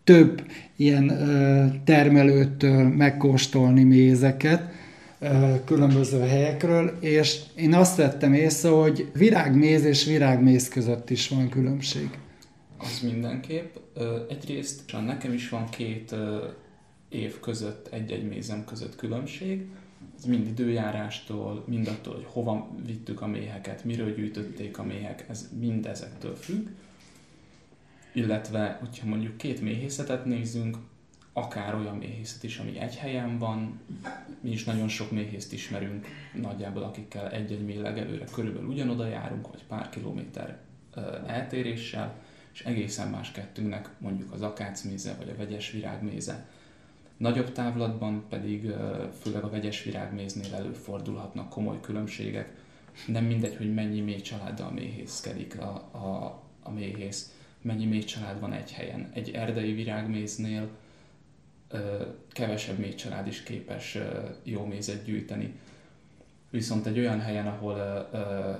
több 0.05 0.43
ilyen 0.77 1.09
ö, 1.09 1.65
termelőtől 1.85 2.89
megkóstolni 2.89 3.83
mézeket 3.83 4.73
ö, 5.19 5.55
különböző 5.65 6.21
helyekről, 6.21 6.99
és 7.01 7.41
én 7.55 7.75
azt 7.75 7.97
vettem 7.97 8.33
észre, 8.33 8.69
hogy 8.69 9.11
virágméz 9.15 9.85
és 9.85 10.05
virágméz 10.05 10.69
között 10.69 11.11
is 11.11 11.29
van 11.29 11.49
különbség. 11.49 12.09
Az 12.79 13.01
mindenképp. 13.03 13.75
Egyrészt 14.29 14.81
nekem 15.07 15.33
is 15.33 15.49
van 15.49 15.69
két 15.69 16.15
év 17.09 17.41
között, 17.41 17.89
egy-egy 17.93 18.29
mézem 18.29 18.65
között 18.65 18.97
különbség. 18.97 19.67
Ez 20.17 20.25
mind 20.25 20.47
időjárástól, 20.47 21.65
mind 21.67 21.89
attól, 21.89 22.15
hogy 22.15 22.27
hova 22.29 22.69
vittük 22.87 23.21
a 23.21 23.27
méheket, 23.27 23.85
miről 23.85 24.15
gyűjtötték 24.15 24.79
a 24.79 24.83
méhek, 24.83 25.25
ez 25.29 25.49
mind 25.59 25.87
ezektől 25.87 26.35
függ. 26.35 26.69
Illetve, 28.13 28.77
hogyha 28.81 29.07
mondjuk 29.07 29.37
két 29.37 29.61
méhészetet 29.61 30.25
nézzünk, 30.25 30.77
akár 31.33 31.75
olyan 31.75 31.97
méhészet 31.97 32.43
is, 32.43 32.59
ami 32.59 32.79
egy 32.79 32.97
helyen 32.97 33.39
van, 33.39 33.81
mi 34.41 34.51
is 34.51 34.65
nagyon 34.65 34.89
sok 34.89 35.11
méhészt 35.11 35.53
ismerünk, 35.53 36.07
nagyjából 36.41 36.83
akikkel 36.83 37.31
egy-egy 37.31 37.65
méh 37.65 37.81
legelőre 37.81 38.25
körülbelül 38.33 38.69
ugyanoda 38.69 39.07
járunk, 39.07 39.51
vagy 39.51 39.65
pár 39.65 39.89
kilométer 39.89 40.59
eltéréssel, 41.27 42.15
és 42.53 42.65
egészen 42.65 43.09
más 43.09 43.33
kettőnknek 43.33 43.91
mondjuk 43.99 44.33
az 44.33 44.43
akácméze, 44.43 45.15
vagy 45.19 45.29
a 45.29 45.37
vegyes 45.37 45.71
virágméze. 45.71 46.47
Nagyobb 47.17 47.53
távlatban 47.53 48.25
pedig 48.29 48.73
főleg 49.21 49.45
a 49.45 49.51
vegyes 49.51 49.83
virágméznél 49.83 50.55
előfordulhatnak 50.55 51.49
komoly 51.49 51.81
különbségek. 51.81 52.55
Nem 53.07 53.25
mindegy, 53.25 53.57
hogy 53.57 53.75
mennyi 53.75 54.01
mély 54.01 54.21
családdal 54.21 54.71
méhészkedik 54.71 55.61
a, 55.61 55.75
a, 55.93 56.41
a 56.63 56.71
méhész, 56.71 57.35
mennyi 57.63 57.87
mély 57.87 58.05
család 58.05 58.41
van 58.41 58.53
egy 58.53 58.73
helyen. 58.73 59.11
Egy 59.13 59.31
erdei 59.31 59.73
virágméznél 59.73 60.69
ö, 61.69 62.03
kevesebb 62.31 62.79
mély 62.79 62.95
család 62.95 63.27
is 63.27 63.43
képes 63.43 63.95
ö, 63.95 64.03
jó 64.43 64.65
mézet 64.65 65.05
gyűjteni. 65.05 65.55
Viszont 66.51 66.87
egy 66.87 66.99
olyan 66.99 67.21
helyen, 67.21 67.47
ahol 67.47 67.77
ö, 67.77 68.17
ö, 68.17 68.53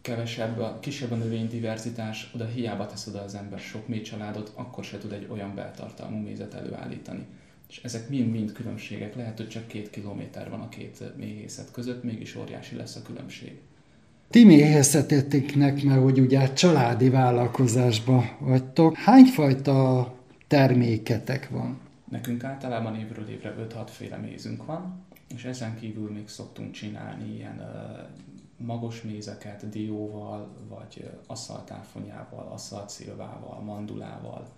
kevesebb, 0.00 0.80
kisebb 0.80 1.10
a 1.10 1.16
növénydiverzitás, 1.16 2.30
oda 2.34 2.44
hiába 2.44 2.86
tesz 2.86 3.06
oda 3.06 3.22
az 3.22 3.34
ember 3.34 3.58
sok 3.58 3.88
mély 3.88 4.00
családot, 4.00 4.52
akkor 4.54 4.84
se 4.84 4.98
tud 4.98 5.12
egy 5.12 5.26
olyan 5.30 5.54
beltartalmú 5.54 6.18
mézet 6.18 6.54
előállítani. 6.54 7.26
És 7.72 7.80
ezek 7.82 8.08
mind-mind 8.08 8.52
különbségek. 8.52 9.14
Lehet, 9.14 9.36
hogy 9.36 9.48
csak 9.48 9.66
két 9.66 9.90
kilométer 9.90 10.50
van 10.50 10.60
a 10.60 10.68
két 10.68 11.16
méhészet 11.16 11.70
között, 11.70 12.02
mégis 12.02 12.36
óriási 12.36 12.76
lesz 12.76 12.96
a 12.96 13.02
különbség. 13.02 13.60
Ti 14.30 14.44
méhészetéteknek, 14.44 15.82
mert 15.82 16.02
hogy 16.02 16.20
ugye 16.20 16.52
családi 16.52 17.08
vállalkozásba 17.08 18.24
vagytok, 18.38 18.96
hányfajta 18.96 20.14
terméketek 20.46 21.48
van? 21.48 21.78
Nekünk 22.10 22.44
általában 22.44 22.96
évről 22.96 23.28
évre 23.28 23.54
5-6 23.58 23.86
féle 23.90 24.16
mézünk 24.16 24.66
van, 24.66 25.04
és 25.34 25.44
ezen 25.44 25.78
kívül 25.78 26.10
még 26.10 26.28
szoktunk 26.28 26.70
csinálni 26.70 27.34
ilyen 27.34 27.58
ö, 27.58 28.00
magos 28.56 29.02
mézeket 29.02 29.68
dióval, 29.68 30.56
vagy 30.68 31.00
ö, 31.00 31.06
aszaltáfonyával, 31.26 32.48
aszaltszilvával, 32.52 33.60
mandulával. 33.60 34.48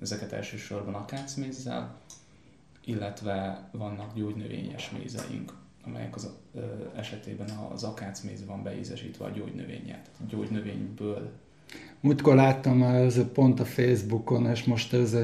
Ezeket 0.00 0.32
elsősorban 0.32 0.94
akácmézzel, 0.94 1.96
illetve 2.88 3.68
vannak 3.72 4.14
gyógynövényes 4.14 4.90
mézeink, 4.90 5.52
amelyek 5.84 6.14
az 6.14 6.30
ö, 6.54 6.60
esetében 6.96 7.48
az 7.72 7.82
akácméz 7.82 8.46
van 8.46 8.62
beízesítve 8.62 9.24
a 9.24 9.30
gyógynövényet. 9.30 9.84
Tehát 9.84 10.20
a 10.20 10.24
gyógynövényből 10.28 11.30
Múltkor 12.00 12.34
láttam 12.34 12.82
ez 12.82 13.20
pont 13.32 13.60
a 13.60 13.64
Facebookon, 13.64 14.46
és 14.46 14.64
most 14.64 14.92
ez 14.92 15.16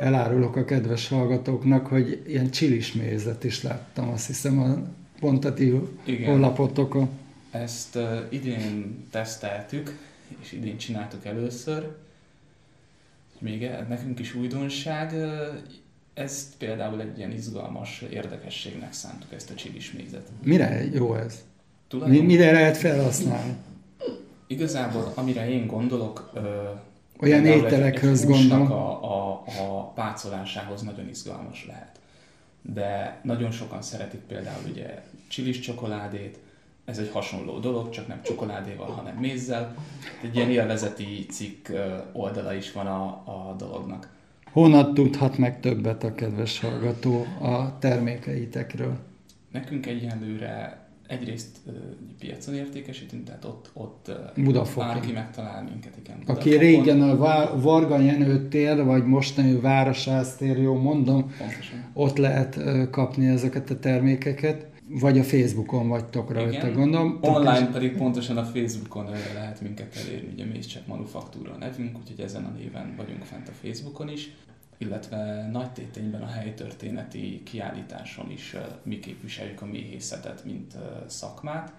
elárulok 0.00 0.56
a 0.56 0.64
kedves 0.64 1.08
hallgatóknak, 1.08 1.86
hogy 1.86 2.22
ilyen 2.26 2.50
csilis 2.50 2.92
mézet 2.92 3.44
is 3.44 3.62
láttam, 3.62 4.08
azt 4.08 4.26
hiszem 4.26 4.58
a 4.58 4.76
pont 5.20 5.44
a 5.44 5.54
ti 5.54 5.80
honlapotokon. 6.24 7.08
Ezt 7.50 7.96
uh, 7.96 8.18
idén 8.28 9.04
teszteltük, 9.10 9.98
és 10.40 10.52
idén 10.52 10.76
csináltuk 10.76 11.24
először. 11.24 11.96
Még 13.38 13.62
e- 13.62 13.86
nekünk 13.88 14.18
is 14.18 14.34
újdonság. 14.34 15.14
Ezt 16.14 16.56
például 16.58 17.00
egy 17.00 17.18
ilyen 17.18 17.32
izgalmas 17.32 18.04
érdekességnek 18.10 18.92
szántuk 18.92 19.32
ezt 19.32 19.50
a 19.50 19.54
csilis 19.54 19.92
mézet. 19.92 20.28
Mire 20.44 20.84
jó 20.92 21.14
ez? 21.14 21.44
Mi, 22.06 22.20
mire 22.20 22.52
lehet 22.52 22.76
felhasználni? 22.76 23.56
Igazából, 24.46 25.12
amire 25.14 25.50
én 25.50 25.66
gondolok, 25.66 26.32
Olyan 27.20 27.46
ételekhez 27.46 28.24
gondolom. 28.24 28.72
A, 28.72 29.04
a, 29.04 29.42
a 29.60 29.92
pácolásához 29.94 30.82
nagyon 30.82 31.08
izgalmas 31.08 31.66
lehet. 31.66 32.00
De 32.62 33.20
nagyon 33.22 33.50
sokan 33.50 33.82
szeretik 33.82 34.20
például 34.20 34.62
ugye 34.70 35.02
csilis 35.28 35.58
csokoládét, 35.58 36.38
ez 36.84 36.98
egy 36.98 37.10
hasonló 37.12 37.58
dolog, 37.58 37.90
csak 37.90 38.06
nem 38.06 38.22
csokoládéval, 38.22 38.90
hanem 38.90 39.16
mézzel. 39.16 39.74
Egy 40.22 40.36
ilyen 40.36 40.50
élvezeti 40.50 41.26
cikk 41.30 41.68
oldala 42.12 42.54
is 42.54 42.72
van 42.72 42.86
a, 42.86 43.04
a 43.24 43.54
dolognak. 43.58 44.08
Honnan 44.52 44.94
tudhat 44.94 45.38
meg 45.38 45.60
többet 45.60 46.04
a 46.04 46.14
kedves 46.14 46.60
hallgató 46.60 47.26
a 47.40 47.78
termékeitekről? 47.78 48.96
Nekünk 49.52 49.86
egyenlőre 49.86 50.80
egyrészt 51.06 51.56
ö, 51.66 51.70
piacon 52.18 52.54
értékesítünk, 52.54 53.24
tehát 53.24 53.44
ott, 53.44 53.70
ott 53.72 54.06
ö, 54.36 54.42
Budafoki. 54.42 54.86
bárki 54.86 55.12
megtalál 55.12 55.62
minket, 55.62 55.92
igen. 56.04 56.16
Aki 56.26 56.48
Budafokon. 56.48 56.58
régen 56.58 57.02
a 57.02 57.16
Vá- 57.16 57.62
Varga 57.62 57.98
Jenő 57.98 58.48
tér, 58.48 58.84
vagy 58.84 59.04
mostani 59.06 59.60
Városház 59.60 60.36
tér, 60.36 60.58
jó 60.58 60.74
mondom, 60.80 61.34
Pontosan. 61.38 61.84
ott 61.92 62.16
lehet 62.16 62.56
ö, 62.56 62.90
kapni 62.90 63.26
ezeket 63.26 63.70
a 63.70 63.78
termékeket, 63.78 64.66
vagy 65.00 65.18
a 65.18 65.22
Facebookon 65.22 65.88
vagytok 65.88 66.32
rajta, 66.32 66.72
gondolom. 66.72 67.18
Online 67.20 67.70
pedig 67.70 67.96
pontosan 67.96 68.36
a 68.36 68.44
Facebookon 68.44 69.10
lehet 69.34 69.60
minket 69.60 69.96
elérni, 69.96 70.32
ugye 70.32 70.44
Mézcsek 70.44 70.86
Manufaktúra 70.86 71.52
a 71.52 71.56
nevünk, 71.56 71.98
úgyhogy 71.98 72.20
ezen 72.20 72.44
a 72.44 72.50
néven 72.50 72.94
vagyunk 72.96 73.24
fent 73.24 73.48
a 73.48 73.52
Facebookon 73.52 74.08
is, 74.08 74.30
illetve 74.78 75.48
nagy 75.52 75.70
tétényben 75.70 76.22
a 76.22 76.26
helytörténeti 76.26 77.42
kiállításon 77.44 78.30
is 78.30 78.56
mi 78.82 78.98
képviseljük 78.98 79.62
a 79.62 79.66
méhészetet, 79.66 80.44
mint 80.44 80.76
szakmát. 81.06 81.72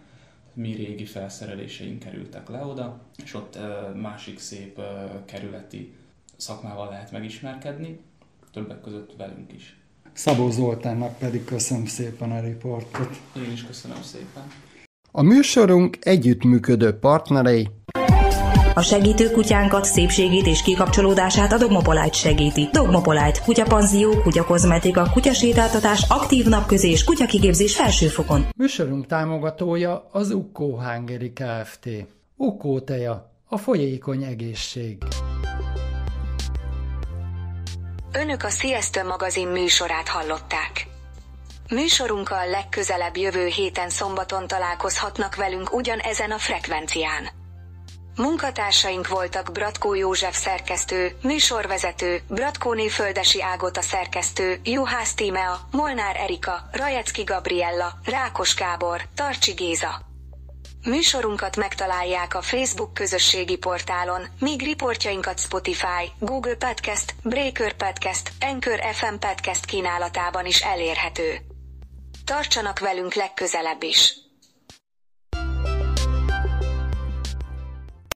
Mi 0.53 0.73
régi 0.73 1.05
felszereléseink 1.05 1.99
kerültek 1.99 2.49
le 2.49 2.65
oda, 2.65 3.01
és 3.23 3.33
ott 3.33 3.57
másik 4.01 4.39
szép 4.39 4.79
kerületi 5.25 5.93
szakmával 6.35 6.89
lehet 6.89 7.11
megismerkedni, 7.11 7.99
többek 8.51 8.81
között 8.81 9.15
velünk 9.17 9.53
is. 9.53 9.77
Szabó 10.13 10.49
Zoltánnak 10.49 11.17
pedig 11.17 11.43
köszönöm 11.43 11.85
szépen 11.85 12.31
a 12.31 12.39
riportot. 12.39 13.09
Én 13.35 13.51
is 13.51 13.65
köszönöm 13.65 14.01
szépen. 14.01 14.43
A 15.11 15.21
műsorunk 15.21 15.97
együttműködő 16.01 16.99
partnerei 16.99 17.69
A 18.73 18.81
segítő 18.81 19.31
kutyánkat, 19.31 19.85
szépségét 19.85 20.45
és 20.45 20.61
kikapcsolódását 20.61 21.51
a 21.51 21.57
Dogmopolite 21.57 22.11
segíti. 22.11 22.69
Dogmopolite, 22.71 23.39
kutyapanzió, 23.45 24.21
kutyakozmetika, 24.21 25.09
kutyasétáltatás, 25.13 26.05
aktív 26.09 26.45
napközés, 26.45 27.03
kutyakigépzés 27.03 27.75
felsőfokon. 27.75 28.45
Műsorunk 28.57 29.05
támogatója 29.05 30.09
az 30.11 30.31
Ukkó 30.31 30.79
Hungary 30.79 31.33
Kft. 31.33 31.89
Ukkó 32.35 32.79
teja, 32.79 33.31
a 33.49 33.57
folyékony 33.57 34.23
egészség. 34.23 34.97
Önök 38.15 38.43
a 38.43 38.49
Siesta 38.49 39.03
magazin 39.03 39.47
műsorát 39.47 40.07
hallották. 40.07 40.87
Műsorunkkal 41.69 42.49
legközelebb 42.49 43.17
jövő 43.17 43.45
héten 43.45 43.89
szombaton 43.89 44.47
találkozhatnak 44.47 45.35
velünk 45.35 45.73
ugyanezen 45.73 46.31
a 46.31 46.37
frekvencián. 46.37 47.29
Munkatársaink 48.15 49.07
voltak 49.07 49.51
Bratkó 49.51 49.93
József 49.93 50.37
szerkesztő, 50.37 51.15
műsorvezető, 51.21 52.21
Bratkóné 52.27 52.87
Földesi 52.87 53.41
Ágota 53.41 53.81
szerkesztő, 53.81 54.59
Juhász 54.63 55.13
Tímea, 55.13 55.59
Molnár 55.71 56.15
Erika, 56.15 56.69
Rajecki 56.71 57.23
Gabriella, 57.23 57.93
Rákos 58.05 58.55
Gábor, 58.55 59.01
Tarcsi 59.15 59.51
Géza. 59.51 60.12
Műsorunkat 60.85 61.55
megtalálják 61.55 62.35
a 62.35 62.41
Facebook 62.41 62.93
közösségi 62.93 63.57
portálon, 63.57 64.21
míg 64.39 64.61
riportjainkat 64.63 65.39
Spotify, 65.39 66.11
Google 66.19 66.55
Podcast, 66.55 67.15
Breaker 67.23 67.73
Podcast, 67.73 68.31
Anchor 68.39 68.79
FM 68.93 69.15
Podcast 69.19 69.65
kínálatában 69.65 70.45
is 70.45 70.61
elérhető. 70.61 71.37
Tartsanak 72.25 72.79
velünk 72.79 73.13
legközelebb 73.13 73.83
is! 73.83 74.22